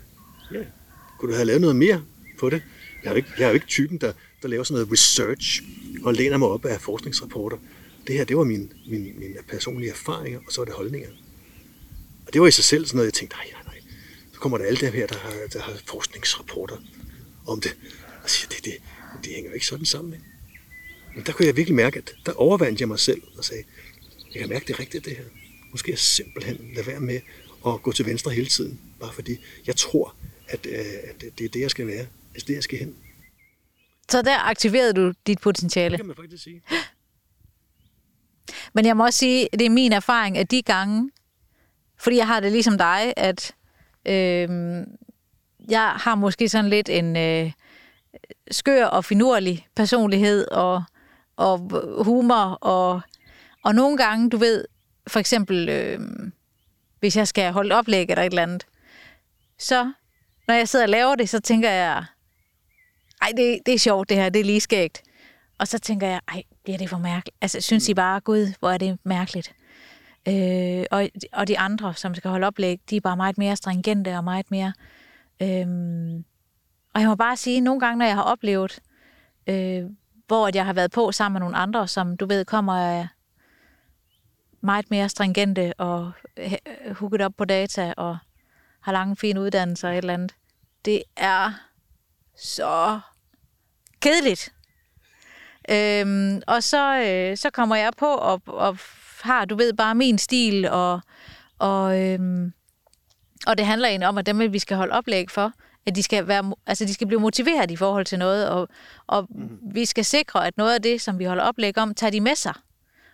[0.52, 0.64] Ja.
[1.18, 2.04] Kunne du have lavet noget mere
[2.38, 2.62] på det?
[3.02, 5.62] Jeg er jo ikke, jeg er jo ikke typen, der, der laver sådan noget research
[6.02, 7.56] og læner mig op af forskningsrapporter.
[8.06, 11.08] Det her, det var min, min, mine personlige erfaringer, og så var det holdninger.
[12.26, 13.82] Og det var i sig selv sådan noget, jeg tænkte, nej, nej, nej.
[14.32, 16.76] Så kommer der alle dem her, der har, der har forskningsrapporter
[17.50, 17.76] om det.
[18.22, 18.74] Og siger, det, det,
[19.24, 20.12] det hænger jo ikke sådan sammen.
[20.12, 20.24] Ikke?
[21.14, 23.64] Men der kunne jeg virkelig mærke, at der overvandt jeg mig selv og sagde,
[24.34, 25.24] jeg kan mærke, det er rigtigt det her.
[25.70, 27.20] Nu skal jeg simpelthen lade være med
[27.66, 30.14] at gå til venstre hele tiden, bare fordi jeg tror,
[30.48, 32.06] at, øh, at det er det, jeg skal være.
[32.34, 32.96] Altså det, jeg skal hen.
[34.10, 35.90] Så der aktiverede du dit potentiale.
[35.90, 36.62] Det kan man faktisk sige.
[38.74, 41.10] Men jeg må også sige, det er min erfaring, at de gange,
[41.98, 43.54] fordi jeg har det ligesom dig, at
[44.06, 44.48] øh,
[45.70, 47.52] jeg har måske sådan lidt en øh,
[48.50, 50.84] skør og finurlig personlighed og,
[51.36, 51.58] og
[52.04, 53.00] humor, og,
[53.64, 54.64] og nogle gange, du ved,
[55.06, 56.00] for eksempel, øh,
[57.00, 58.66] hvis jeg skal holde oplæg eller et eller andet,
[59.58, 59.92] så
[60.48, 62.04] når jeg sidder og laver det, så tænker jeg,
[63.22, 65.02] ej, det, det er sjovt det her, det er lige skægt.
[65.58, 67.36] Og så tænker jeg, ej, bliver det for mærkeligt?
[67.40, 69.52] Altså, synes I bare, gud, hvor er det mærkeligt?
[70.28, 74.16] Øh, og, og de andre, som skal holde oplæg, de er bare meget mere stringente
[74.16, 74.72] og meget mere...
[75.42, 76.24] Øhm,
[76.94, 78.80] og jeg må bare sige, nogle gange, når jeg har oplevet,
[79.46, 79.84] øh,
[80.26, 83.08] hvor at jeg har været på sammen med nogle andre, som du ved, kommer af
[84.60, 86.52] meget mere stringente og øh,
[86.96, 88.18] hooket op på data og
[88.80, 90.34] har lange, fine uddannelser og et eller andet.
[90.84, 91.52] Det er
[92.36, 93.00] så
[94.00, 94.52] kedeligt.
[95.70, 98.78] Øhm, og så, øh, så kommer jeg på og, og
[99.22, 101.00] har, du ved, bare min stil, og,
[101.58, 102.52] og, øhm,
[103.46, 105.52] og det handler egentlig om, at dem, vi skal holde oplæg for,
[105.86, 108.68] at de skal, være, altså de skal blive motiveret i forhold til noget, og,
[109.06, 109.58] og mm.
[109.62, 112.34] vi skal sikre, at noget af det, som vi holder oplæg om, tager de med
[112.34, 112.54] sig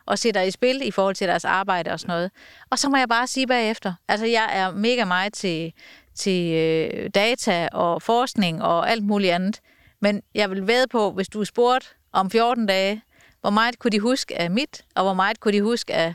[0.06, 2.30] og sætter i spil i forhold til deres arbejde og sådan noget.
[2.70, 5.72] Og så må jeg bare sige bagefter, altså jeg er mega meget til,
[6.14, 9.60] til øh, data og forskning og alt muligt andet,
[10.00, 13.02] men jeg vil ved på, hvis du er spurgt om 14 dage,
[13.40, 16.14] hvor meget kunne de huske af mit, og hvor meget kunne de huske af,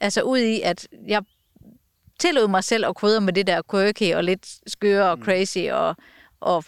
[0.00, 1.22] altså ud i, at jeg
[2.18, 5.96] tillod mig selv at krydre med det der quirky og lidt skøre og crazy, og,
[6.40, 6.64] og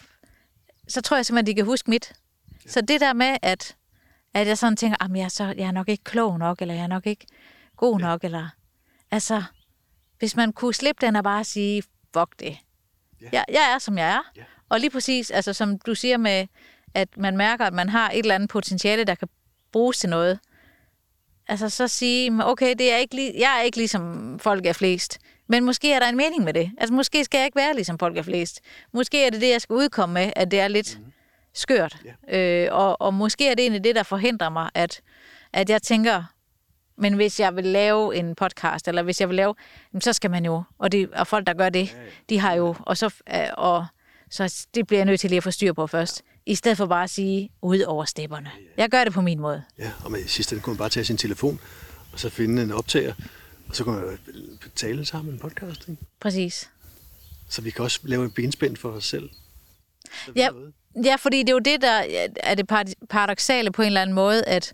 [0.89, 2.13] så tror jeg simpelthen, de kan huske mit.
[2.67, 3.77] Så det der med, at,
[4.35, 6.75] at jeg sådan tænker, at jeg, er så, jeg er nok ikke klog nok, eller
[6.75, 7.27] jeg er nok ikke
[7.77, 8.27] god nok, ja.
[8.27, 8.49] eller
[9.11, 9.43] altså,
[10.19, 11.83] hvis man kunne slippe den og bare sige,
[12.15, 12.59] fuck det.
[13.21, 13.29] Ja.
[13.33, 14.31] Jeg, jeg er, som jeg er.
[14.37, 14.43] Ja.
[14.69, 16.47] Og lige præcis, altså som du siger med,
[16.95, 19.29] at man mærker, at man har et eller andet potentiale, der kan
[19.73, 20.39] bruges til noget.
[21.49, 25.19] Altså så sige, okay, det er ikke lige, jeg er ikke ligesom folk er flest,
[25.49, 26.71] men måske er der en mening med det.
[26.79, 28.61] Altså måske skal jeg ikke være ligesom folk er flest.
[28.93, 31.13] Måske er det det, jeg skal udkomme med, at det er lidt mm.
[31.55, 31.99] skørt.
[32.29, 32.67] Yeah.
[32.67, 35.01] Øh, og, og måske er det egentlig det, der forhindrer mig, at,
[35.53, 36.25] at jeg tænker,
[36.99, 39.55] men hvis jeg vil lave en podcast, eller hvis jeg vil lave,
[40.01, 41.97] så skal man jo, og, det, og folk, der gør det,
[42.29, 43.15] de har jo, og så,
[43.57, 43.87] og,
[44.31, 46.87] så det bliver jeg nødt til lige at få styr på først i stedet for
[46.87, 48.51] bare at sige ud over stepperne.
[48.77, 49.63] Jeg gør det på min måde.
[49.79, 51.61] Ja, og med sidste kunne man bare tage sin telefon,
[52.13, 53.15] og så finde en optager,
[53.69, 54.19] og så kunne man
[54.75, 55.89] tale sammen en podcast.
[55.89, 56.03] Ikke?
[56.21, 56.71] Præcis.
[57.49, 59.31] Så vi kan også lave et benspænd for os selv.
[60.37, 60.49] Ja,
[61.05, 62.69] ja, fordi det er jo det, der er det
[63.11, 64.73] paradoxale på en eller anden måde, at,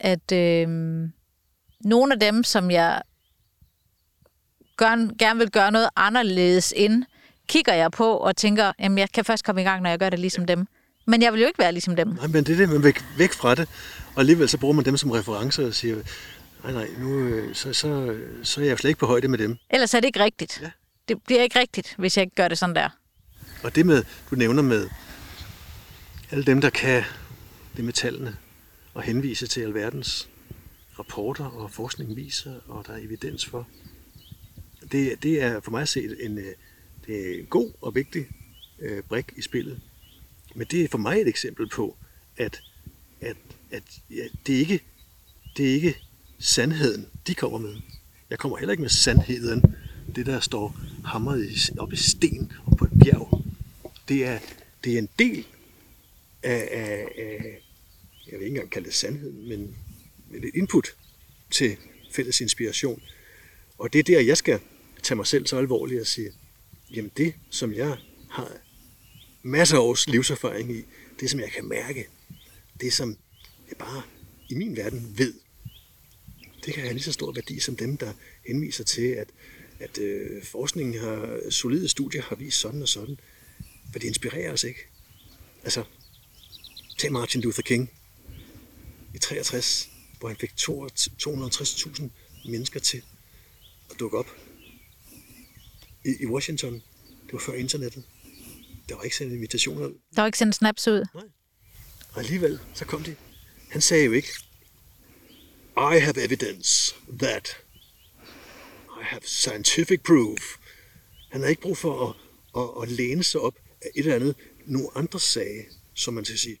[0.00, 0.68] at øh,
[1.80, 3.02] nogle af dem, som jeg
[4.76, 7.04] gør, gerne vil gøre noget anderledes ind,
[7.48, 10.10] kigger jeg på og tænker, jamen jeg kan først komme i gang, når jeg gør
[10.10, 10.54] det ligesom ja.
[10.54, 10.66] dem.
[11.06, 12.08] Men jeg vil jo ikke være ligesom dem.
[12.08, 13.68] Nej, men det er det, man væk, væk fra det.
[14.14, 15.96] Og alligevel så bruger man dem som referencer og siger,
[16.72, 19.56] nej, nej, nu, øh, så, så, så er jeg slet ikke på højde med dem.
[19.70, 20.60] Ellers er det ikke rigtigt.
[20.62, 20.70] Ja.
[21.08, 22.88] Det bliver ikke rigtigt, hvis jeg ikke gør det sådan der.
[23.62, 24.88] Og det med, du nævner med
[26.30, 27.02] alle dem, der kan
[27.76, 28.36] det med tallene
[28.94, 30.28] og henvise til alverdens
[30.98, 33.68] rapporter og forskning viser, og der er evidens for.
[34.92, 36.54] Det, det er for mig at se en, øh,
[37.06, 38.26] det er en god og vigtig
[38.78, 39.80] øh, brik i spillet.
[40.54, 41.96] Men det er for mig et eksempel på,
[42.36, 42.62] at,
[43.20, 43.36] at,
[43.70, 44.80] at ja, det, er ikke,
[45.56, 46.05] det er ikke
[46.38, 47.76] sandheden, de kommer med.
[48.30, 49.62] Jeg kommer heller ikke med sandheden,
[50.16, 53.44] det der står hamret op i sten og på et bjerg.
[54.08, 54.38] Det er,
[54.84, 55.46] det er en del
[56.42, 57.62] af, af, af,
[58.26, 59.76] jeg vil ikke engang kalde det sandheden, men
[60.34, 60.96] et input
[61.50, 61.76] til
[62.12, 63.02] fælles inspiration.
[63.78, 64.60] Og det er der, jeg skal
[65.02, 66.30] tage mig selv så alvorligt og sige,
[66.90, 67.96] jamen det, som jeg
[68.30, 68.52] har
[69.42, 70.82] masser af års livserfaring i,
[71.20, 72.08] det som jeg kan mærke,
[72.80, 73.16] det som
[73.68, 74.02] jeg bare
[74.48, 75.34] i min verden ved,
[76.66, 78.12] det kan have lige så stor værdi som dem, der
[78.46, 79.28] henviser til, at,
[79.80, 83.20] at øh, forskningen har, solide studier har vist sådan og sådan.
[83.92, 84.80] For det inspirerer os ikke.
[85.64, 85.84] Altså,
[86.98, 87.90] tag Martin Luther King
[89.14, 92.02] i 63, hvor han fik 250.000
[92.44, 93.02] mennesker til
[93.90, 94.26] at dukke op
[96.04, 96.74] i, i Washington.
[97.26, 98.04] Det var før internettet.
[98.88, 99.94] Der var ikke sendt invitationer ud.
[100.14, 101.06] Der var ikke sendt snaps ud?
[101.14, 101.24] Nej.
[102.12, 103.16] Og alligevel, så kom de.
[103.70, 104.28] Han sagde jo ikke,
[105.78, 107.56] i have evidence that
[109.00, 110.56] I have scientific proof.
[111.30, 112.16] Han havde ikke brug for at,
[112.62, 114.34] at, at læne sig op af et eller andet,
[114.66, 115.64] nogle andre sagde,
[115.94, 116.58] som man skal sige,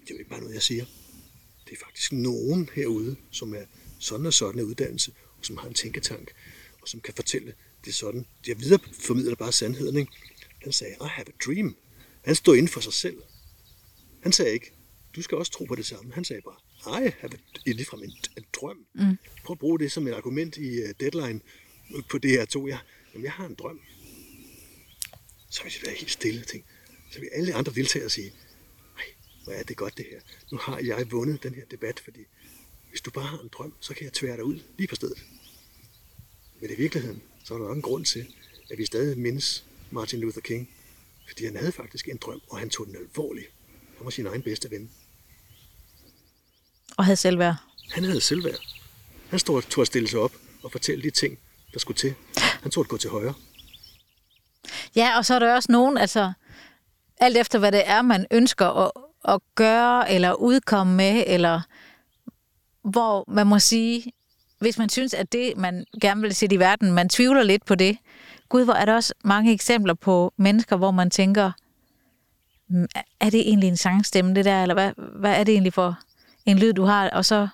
[0.00, 0.84] det er jo ikke bare noget, jeg siger.
[1.66, 3.64] Det er faktisk nogen herude, som er
[3.98, 6.32] sådan og sådan en uddannelse, og som har en tænketank,
[6.82, 8.26] og som kan fortælle det sådan.
[8.46, 9.96] Jeg videreformidler bare sandheden.
[9.96, 10.12] Ikke?
[10.62, 11.76] Han sagde, I have a dream.
[12.24, 13.22] Han stod inden for sig selv.
[14.22, 14.72] Han sagde ikke,
[15.16, 16.14] du skal også tro på det samme.
[16.14, 18.86] Han sagde bare, i have a, ligefrem en, en drøm.
[18.94, 19.18] Mm.
[19.44, 21.40] Prøv at bruge det som et argument i uh, deadline
[22.10, 22.68] på det her to.
[22.68, 22.78] Jeg,
[23.12, 23.80] jamen, jeg har en drøm.
[25.50, 26.66] Så vil jeg være helt stille og tænke,
[27.10, 28.32] så vil alle andre deltagere sige,
[28.96, 29.04] nej,
[29.44, 30.20] hvor er det godt det her.
[30.52, 32.20] Nu har jeg vundet den her debat, fordi
[32.90, 35.24] hvis du bare har en drøm, så kan jeg tvære dig ud lige på stedet.
[36.60, 38.34] Men i virkeligheden, så er der nok en grund til,
[38.70, 40.70] at vi stadig mindes Martin Luther King.
[41.28, 43.50] Fordi han havde faktisk en drøm, og han tog den alvorligt.
[43.96, 44.90] Han var sin egen bedste ven.
[46.98, 47.56] Og havde selvværd.
[47.92, 48.58] Han havde selvværd.
[49.30, 50.32] Han stod tog at stille sig op
[50.62, 51.38] og fortælle de ting,
[51.72, 52.14] der skulle til.
[52.62, 53.34] Han tog at gå til højre.
[54.96, 56.32] Ja, og så er der også nogen, altså
[57.20, 58.90] alt efter hvad det er, man ønsker at,
[59.28, 61.60] at gøre eller udkomme med, eller
[62.82, 64.12] hvor man må sige,
[64.58, 67.74] hvis man synes, at det, man gerne vil sætte i verden, man tvivler lidt på
[67.74, 67.98] det.
[68.48, 71.52] Gud, hvor er der også mange eksempler på mennesker, hvor man tænker,
[72.68, 72.86] mm,
[73.20, 75.98] er det egentlig en sangstemme, det der, eller hvad, hvad er det egentlig for
[76.50, 77.10] en lyd, du har?
[77.10, 77.48] Og så,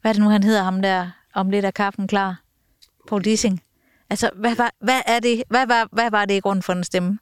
[0.00, 2.40] hvad er det nu, han hedder ham der, om lidt er kaffen klar?
[3.08, 3.62] Paul Dissing.
[4.10, 6.84] Altså, hvad, var, hvad, er det, hvad, var, hvad var det i grunden for en
[6.84, 7.18] stemme?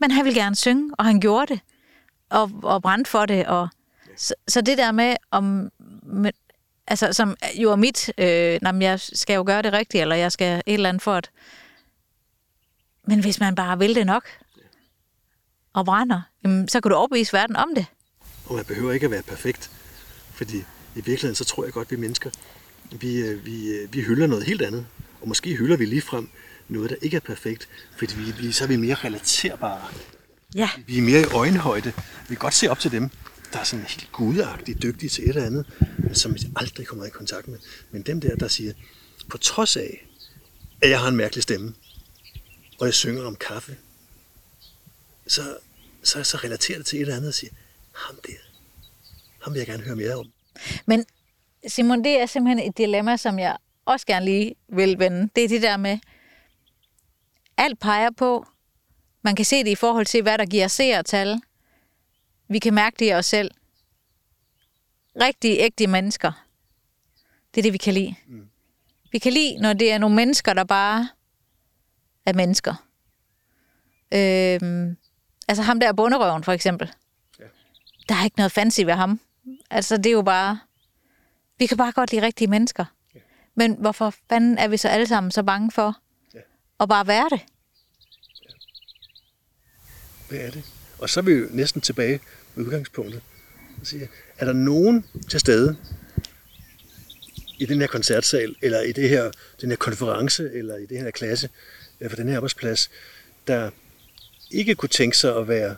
[0.00, 1.60] Men han ville gerne synge, og han gjorde det,
[2.30, 3.46] og, og brændte for det.
[3.46, 3.68] Og,
[4.16, 5.70] så, så det der med, om,
[6.02, 6.32] med,
[6.86, 10.32] altså, som jo er mit, øh, jamen, jeg skal jo gøre det rigtigt, eller jeg
[10.32, 11.30] skal et eller andet for at...
[13.06, 14.24] Men hvis man bare vil det nok,
[15.72, 17.86] og brænder, jamen, så kan du overbevise verden om det.
[18.46, 19.70] Og man behøver ikke at være perfekt,
[20.38, 20.64] fordi i
[20.94, 22.30] virkeligheden, så tror jeg godt, vi mennesker,
[23.00, 24.86] vi, øh, vi, øh, vi hylder noget helt andet.
[25.20, 26.28] Og måske hylder vi lige frem
[26.68, 29.88] noget, der ikke er perfekt, fordi vi, vi, så er vi mere relaterbare.
[30.54, 30.70] Ja.
[30.86, 31.92] Vi er mere i øjenhøjde.
[32.28, 33.10] Vi kan godt se op til dem,
[33.52, 35.66] der er sådan helt gudagtigt dygtige til et eller andet,
[36.12, 37.58] som vi aldrig kommer i kontakt med.
[37.90, 38.72] Men dem der, der siger,
[39.28, 40.06] på trods af,
[40.82, 41.74] at jeg har en mærkelig stemme,
[42.78, 43.76] og jeg synger om kaffe,
[45.26, 45.56] så,
[46.02, 47.52] så, så relaterer det til et eller andet og siger,
[47.92, 48.47] ham der,
[49.48, 50.32] ham vil jeg gerne høre mere om.
[50.86, 51.04] Men
[51.66, 55.28] Simon, det er simpelthen et dilemma, som jeg også gerne lige vil vende.
[55.36, 55.98] Det er det der med,
[57.56, 58.46] alt peger på,
[59.22, 61.40] man kan se det i forhold til, hvad der giver seertal.
[62.48, 63.50] Vi kan mærke det i os selv.
[65.20, 66.32] Rigtige, ægte mennesker.
[67.54, 68.14] Det er det, vi kan lide.
[68.26, 68.48] Mm.
[69.12, 71.08] Vi kan lide, når det er nogle mennesker, der bare
[72.26, 72.74] er mennesker.
[74.14, 74.96] Øhm,
[75.48, 76.92] altså ham der bunderøven, for eksempel.
[77.38, 77.44] Ja.
[78.08, 79.20] Der er ikke noget fancy ved ham.
[79.70, 80.58] Altså, det er jo bare...
[81.58, 82.84] Vi kan bare godt lide rigtige mennesker.
[83.14, 83.20] Ja.
[83.54, 85.96] Men hvorfor fanden er vi så alle sammen så bange for
[86.34, 86.38] ja.
[86.80, 87.40] at bare være det?
[88.44, 88.54] Ja.
[90.28, 90.64] Hvad er det?
[90.98, 92.20] Og så er vi jo næsten tilbage
[92.54, 93.22] med udgangspunktet.
[93.82, 94.06] Siger,
[94.38, 95.76] er der nogen til stede
[97.58, 101.10] i den her koncertsal, eller i det her, den her konference, eller i det her
[101.10, 101.48] klasse,
[102.00, 102.90] eller for den her arbejdsplads,
[103.46, 103.70] der
[104.50, 105.76] ikke kunne tænke sig at være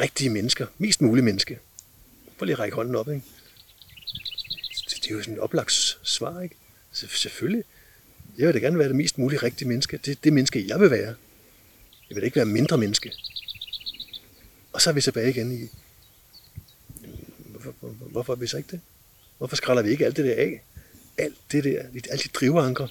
[0.00, 1.56] rigtige mennesker, mest mulige mennesker.
[2.38, 3.22] Prøv lige at række hånden op, ikke?
[5.04, 6.56] Det er jo sådan et oplagt svar, ikke?
[6.92, 7.64] Så Selvfølgelig.
[8.38, 9.96] Jeg vil da gerne være det mest mulige rigtige menneske.
[9.96, 11.14] Det er det menneske, jeg vil være.
[12.08, 13.12] Jeg vil da ikke være mindre menneske.
[14.72, 15.68] Og så er vi tilbage igen i,
[17.36, 18.80] hvorfor, hvorfor er vi så ikke det?
[19.38, 20.62] Hvorfor skræller vi ikke alt det der af?
[21.18, 22.88] Alt det der, alle de drivanker,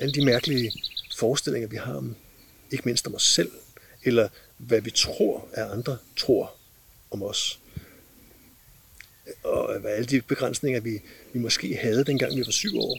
[0.00, 0.72] alle de mærkelige
[1.16, 2.16] forestillinger, vi har om,
[2.70, 3.50] ikke mindst om os selv,
[4.02, 6.56] eller hvad vi tror, at andre tror
[7.10, 7.59] om os.
[9.42, 11.02] Og hvad alle de begrænsninger, vi,
[11.32, 12.98] vi måske havde, dengang vi var syv år,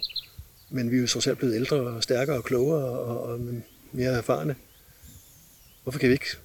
[0.69, 3.39] men vi er jo så selv blevet ældre og stærkere og klogere og, og
[3.91, 4.55] mere erfarne.
[5.83, 6.37] Hvorfor kan vi ikke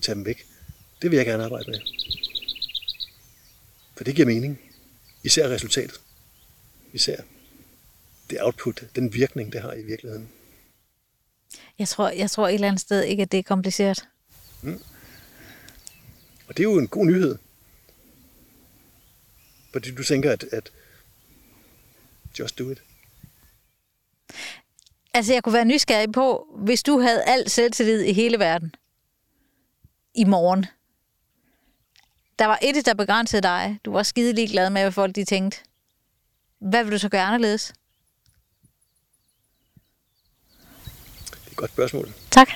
[0.00, 0.46] tage dem væk?
[1.02, 1.80] Det vil jeg gerne arbejde med.
[3.96, 4.60] For det giver mening.
[5.24, 6.00] Især resultatet.
[6.92, 7.22] vi ser
[8.30, 10.28] det output, den virkning, det har i virkeligheden.
[11.78, 14.04] Jeg tror, jeg tror et eller andet sted ikke, at det er kompliceret.
[16.48, 17.38] Og det er jo en god nyhed.
[19.72, 20.72] Fordi du tænker, at, at
[22.38, 22.82] just do it.
[25.14, 28.74] Altså, jeg kunne være nysgerrig på, hvis du havde alt selvtillid i hele verden
[30.14, 30.66] i morgen.
[32.38, 33.78] Der var et, der begrænsede dig.
[33.84, 35.58] Du var skide ligeglad med, hvad folk de tænkte.
[36.58, 37.72] Hvad vil du så gøre anderledes?
[41.30, 42.12] Det er et godt spørgsmål.
[42.30, 42.48] Tak.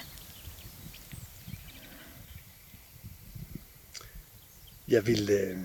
[4.89, 5.59] Jeg vil, øh,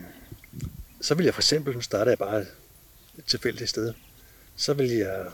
[1.02, 3.94] så vil jeg for eksempel, nu starter jeg bare et tilfældigt sted,
[4.56, 5.26] så vil jeg,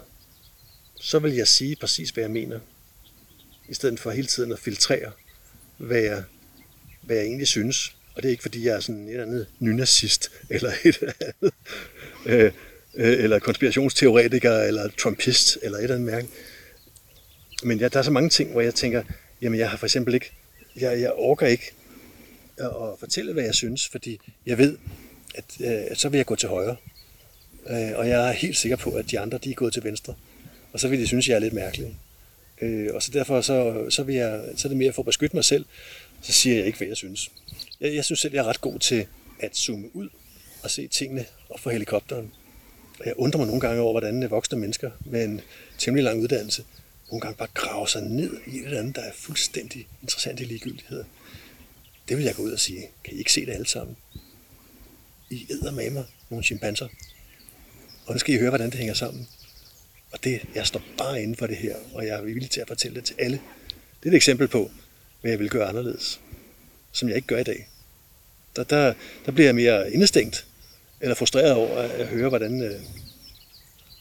[0.96, 2.60] så vil jeg sige præcis, hvad jeg mener,
[3.70, 5.12] i stedet for hele tiden at filtrere,
[5.78, 6.24] hvad jeg,
[7.02, 7.96] hvad jeg egentlig synes.
[8.16, 11.14] Og det er ikke, fordi jeg er sådan et eller andet nynazist, eller et eller
[11.20, 11.54] andet,
[12.26, 12.52] øh,
[12.96, 16.28] øh eller konspirationsteoretiker, eller trumpist, eller et eller andet mærke.
[17.64, 19.04] Men ja, der er så mange ting, hvor jeg tænker,
[19.42, 20.32] jamen jeg har for eksempel ikke,
[20.76, 21.72] jeg, jeg orker ikke
[22.58, 24.78] at, at fortælle, hvad jeg synes, fordi jeg ved,
[25.36, 26.76] at, øh, at så vil jeg gå til højre.
[27.70, 30.16] Øh, og jeg er helt sikker på, at de andre de er gået til venstre.
[30.74, 31.98] Og så vil de synes, at jeg er lidt mærkelig.
[32.62, 35.36] Øh, og så derfor så, så, vil jeg, så er det mere for at beskytte
[35.36, 35.66] mig selv,
[36.22, 37.32] så siger jeg ikke, hvad jeg synes.
[37.82, 39.06] Jeg, jeg synes selv, jeg er ret god til
[39.40, 40.10] at zoome ud
[40.64, 42.32] og se tingene op fra helikopteren.
[43.00, 45.42] Og jeg undrer mig nogle gange over, hvordan øh, voksne mennesker med en
[45.78, 46.64] temmelig lang uddannelse
[47.12, 50.44] nogle gange bare graver sig ned i et eller andet, der er fuldstændig interessant i
[50.44, 51.04] ligegyldighed.
[52.10, 52.88] Det vil jeg gå ud og sige.
[53.04, 53.98] Kan I ikke se det alle sammen?
[55.30, 56.88] I æder med mig nogle chimpanser.
[58.06, 59.28] Og nu skal I høre, hvordan det hænger sammen.
[60.12, 62.68] Og det, jeg står bare inden for det her, og jeg er villig til at
[62.68, 63.42] fortælle det til alle.
[64.04, 64.72] Det er et eksempel på,
[65.22, 66.20] hvad jeg vil gøre anderledes,
[66.92, 67.70] som jeg ikke gør i dag.
[68.56, 68.94] Der, der,
[69.26, 70.48] der bliver jeg mere indestængt,
[71.02, 72.82] eller frustreret over at høre, hvordan øh,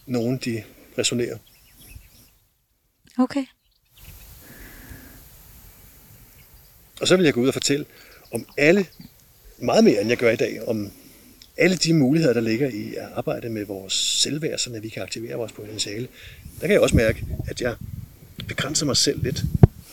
[0.06, 0.62] nogen de
[0.98, 1.38] resonerer.
[3.18, 3.46] Okay.
[7.00, 7.86] Og så vil jeg gå ud og fortælle
[8.30, 8.86] om alle,
[9.58, 10.92] meget mere end jeg gør i dag, om
[11.56, 15.36] alle de muligheder, der ligger i at arbejde med vores selvværd, så vi kan aktivere
[15.36, 16.08] vores potentiale.
[16.60, 17.76] Der kan jeg også mærke, at jeg
[18.48, 19.44] begrænser mig selv lidt.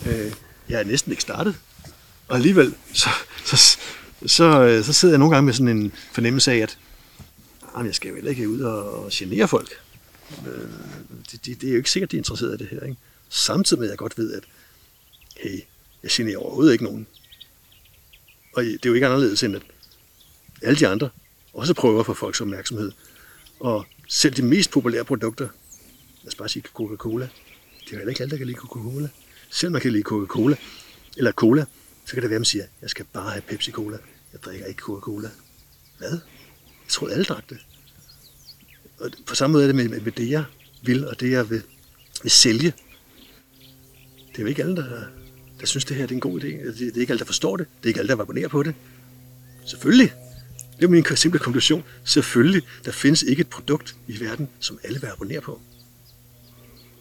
[0.08, 0.32] Øh,
[0.70, 1.56] jeg er næsten ikke startet.
[2.28, 3.10] Og alligevel, så,
[3.46, 3.78] så,
[4.26, 6.78] så, så sidder jeg nogle gange med sådan en fornemmelse af, at
[7.86, 9.70] jeg skal jo heller ikke ud og genere folk.
[10.48, 10.70] Øh,
[11.32, 12.82] det, det, det er jo ikke sikkert, de er interesseret i det her.
[12.82, 12.98] Ikke?
[13.30, 14.44] Samtidig med, at jeg godt ved, at
[15.38, 15.60] hey,
[16.04, 17.08] jeg generer overhovedet ikke nogen.
[18.56, 19.62] Og det er jo ikke anderledes end, at
[20.62, 21.10] alle de andre
[21.54, 22.92] også prøver at få folks opmærksomhed.
[23.60, 25.48] Og selv de mest populære produkter,
[26.24, 27.30] lad os bare sige Coca-Cola,
[27.86, 29.10] det er heller ikke alle, der kan lide Coca-Cola.
[29.52, 30.56] Selv man kan lide Coca-Cola,
[31.18, 31.66] eller cola,
[32.06, 33.98] så kan det være, at man siger, jeg skal bare have Pepsi-Cola.
[34.34, 35.30] Jeg drikker ikke Coca-Cola.
[35.98, 36.12] Hvad?
[36.12, 37.58] Jeg tror, alle drak det.
[39.00, 40.44] Og på samme måde er det med, med det, jeg
[40.82, 41.64] vil, og det, jeg vil,
[42.24, 42.74] vil sælge.
[44.32, 45.04] Det er jo ikke alle, der,
[45.60, 46.46] der synes, det her er en god idé.
[46.46, 47.68] Det, det er ikke alle, der forstår det.
[47.78, 48.76] Det er ikke alle, der abonnerer på det.
[49.66, 50.14] Selvfølgelig.
[50.78, 51.84] Det er min simple konklusion.
[52.04, 55.62] Selvfølgelig, der findes ikke et produkt i verden, som alle vil abonnere på.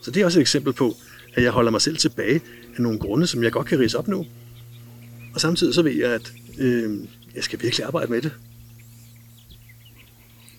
[0.03, 0.97] Så det er også et eksempel på,
[1.35, 2.41] at jeg holder mig selv tilbage
[2.77, 4.27] af nogle grunde, som jeg godt kan rise op nu.
[5.35, 8.33] Og samtidig så ved jeg, at øh, jeg skal virkelig arbejde med det.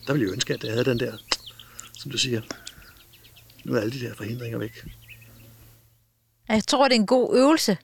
[0.06, 1.12] Der ville jeg ønske, at jeg havde den der,
[1.92, 2.40] som du siger,
[3.64, 4.84] nu er alle de der forhindringer væk.
[6.48, 7.76] Jeg tror, det er en god øvelse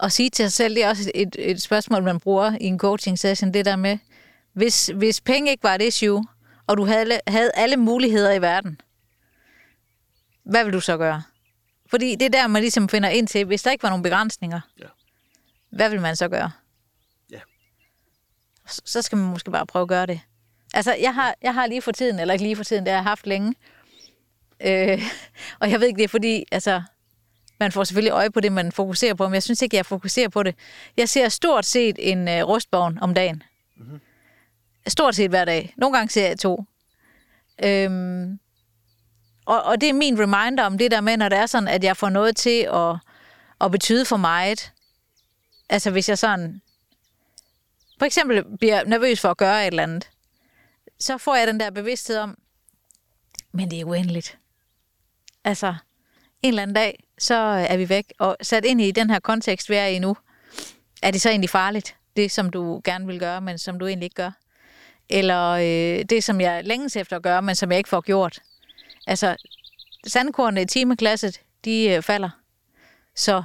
[0.00, 0.74] at sige til sig selv.
[0.74, 3.98] Det er også et, et spørgsmål, man bruger i en coaching session, det der med,
[4.52, 6.24] hvis, hvis penge ikke var et issue,
[6.66, 8.80] og du havde, havde alle muligheder i verden,
[10.44, 11.22] hvad vil du så gøre?
[11.90, 14.60] Fordi det er der, man ligesom finder ind til, hvis der ikke var nogen begrænsninger,
[14.80, 14.84] Ja.
[15.70, 16.50] hvad vil man så gøre?
[17.30, 17.40] Ja.
[18.66, 20.20] Så- Så skal man måske bare prøve at gøre det.
[20.74, 22.96] Altså, jeg har, jeg har lige for tiden, eller ikke lige for tiden, det har
[22.98, 23.54] jeg haft længe.
[24.60, 25.02] Øh,
[25.60, 26.82] og jeg ved ikke, det er fordi, altså,
[27.60, 30.28] man får selvfølgelig øje på det, man fokuserer på, men jeg synes ikke, jeg fokuserer
[30.28, 30.54] på det.
[30.96, 33.42] Jeg ser stort set en øh, rustbogn om dagen.
[34.86, 35.74] Stort set hver dag.
[35.76, 36.64] Nogle gange ser jeg to.
[37.64, 38.38] Øhm,
[39.46, 41.84] og, og det er min reminder om det der med, når det er sådan, at
[41.84, 42.96] jeg får noget til at,
[43.60, 44.72] at betyde for meget.
[45.68, 46.60] Altså hvis jeg sådan,
[47.98, 50.10] for eksempel bliver nervøs for at gøre et eller andet,
[50.98, 52.38] så får jeg den der bevidsthed om,
[53.52, 54.38] men det er uendeligt.
[55.44, 55.74] Altså,
[56.42, 57.34] en eller anden dag, så
[57.68, 58.12] er vi væk.
[58.18, 60.16] Og sat ind i den her kontekst, vi er i nu,
[61.02, 64.04] er det så egentlig farligt, det som du gerne vil gøre, men som du egentlig
[64.04, 64.30] ikke gør?
[65.10, 68.42] Eller øh, det, som jeg længes efter at gøre, men som jeg ikke får gjort?
[69.06, 69.36] Altså,
[70.06, 72.30] sandkornene i timeglasset, de øh, falder.
[73.14, 73.42] Så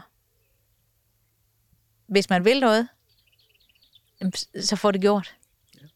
[2.07, 2.87] hvis man vil noget,
[4.61, 5.35] så får det gjort.
[5.81, 5.87] Ja.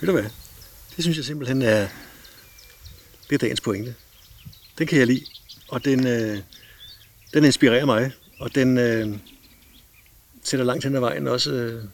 [0.00, 0.30] Ved du hvad?
[0.96, 1.88] Det synes jeg simpelthen er,
[3.28, 3.94] det er dagens pointe.
[4.78, 5.24] Den kan jeg lide,
[5.68, 6.42] og den, øh,
[7.34, 9.18] den inspirerer mig, og den øh,
[10.42, 11.84] sætter langt hen ad vejen også, øh,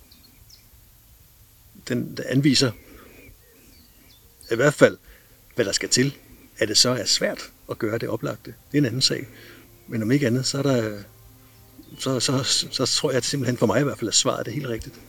[1.88, 2.72] den anviser
[4.50, 4.96] i hvert fald,
[5.54, 6.16] hvad der skal til.
[6.58, 9.26] At det så er svært at gøre det oplagte, det er en anden sag.
[9.88, 10.98] Men om ikke andet, så er der,
[11.98, 14.48] så, så, så, så tror jeg at simpelthen for mig i hvert fald, at svaret
[14.48, 15.00] er helt rigtigt.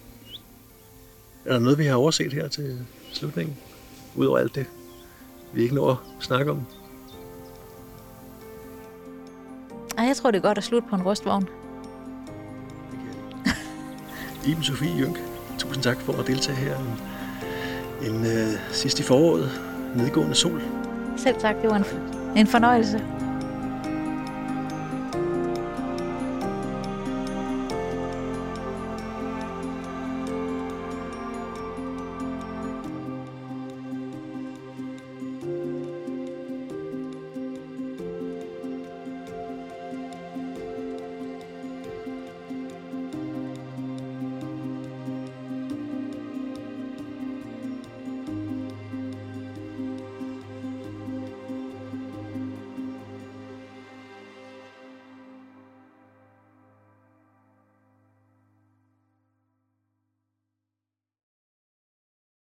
[1.45, 3.57] Er der noget, vi har overset her til slutningen?
[4.15, 4.65] Udover alt det,
[5.53, 6.65] vi ikke når at snakke om.
[9.97, 11.49] Ej, jeg tror, det er godt at slutte på en rustvogn.
[14.47, 15.17] Iben Sofie Jynk,
[15.67, 16.99] tusind tak for at deltage her en,
[18.11, 19.49] en uh, sidst i foråret,
[19.95, 20.61] nedgående sol.
[21.17, 21.85] Selv tak, det var en,
[22.35, 23.01] en fornøjelse.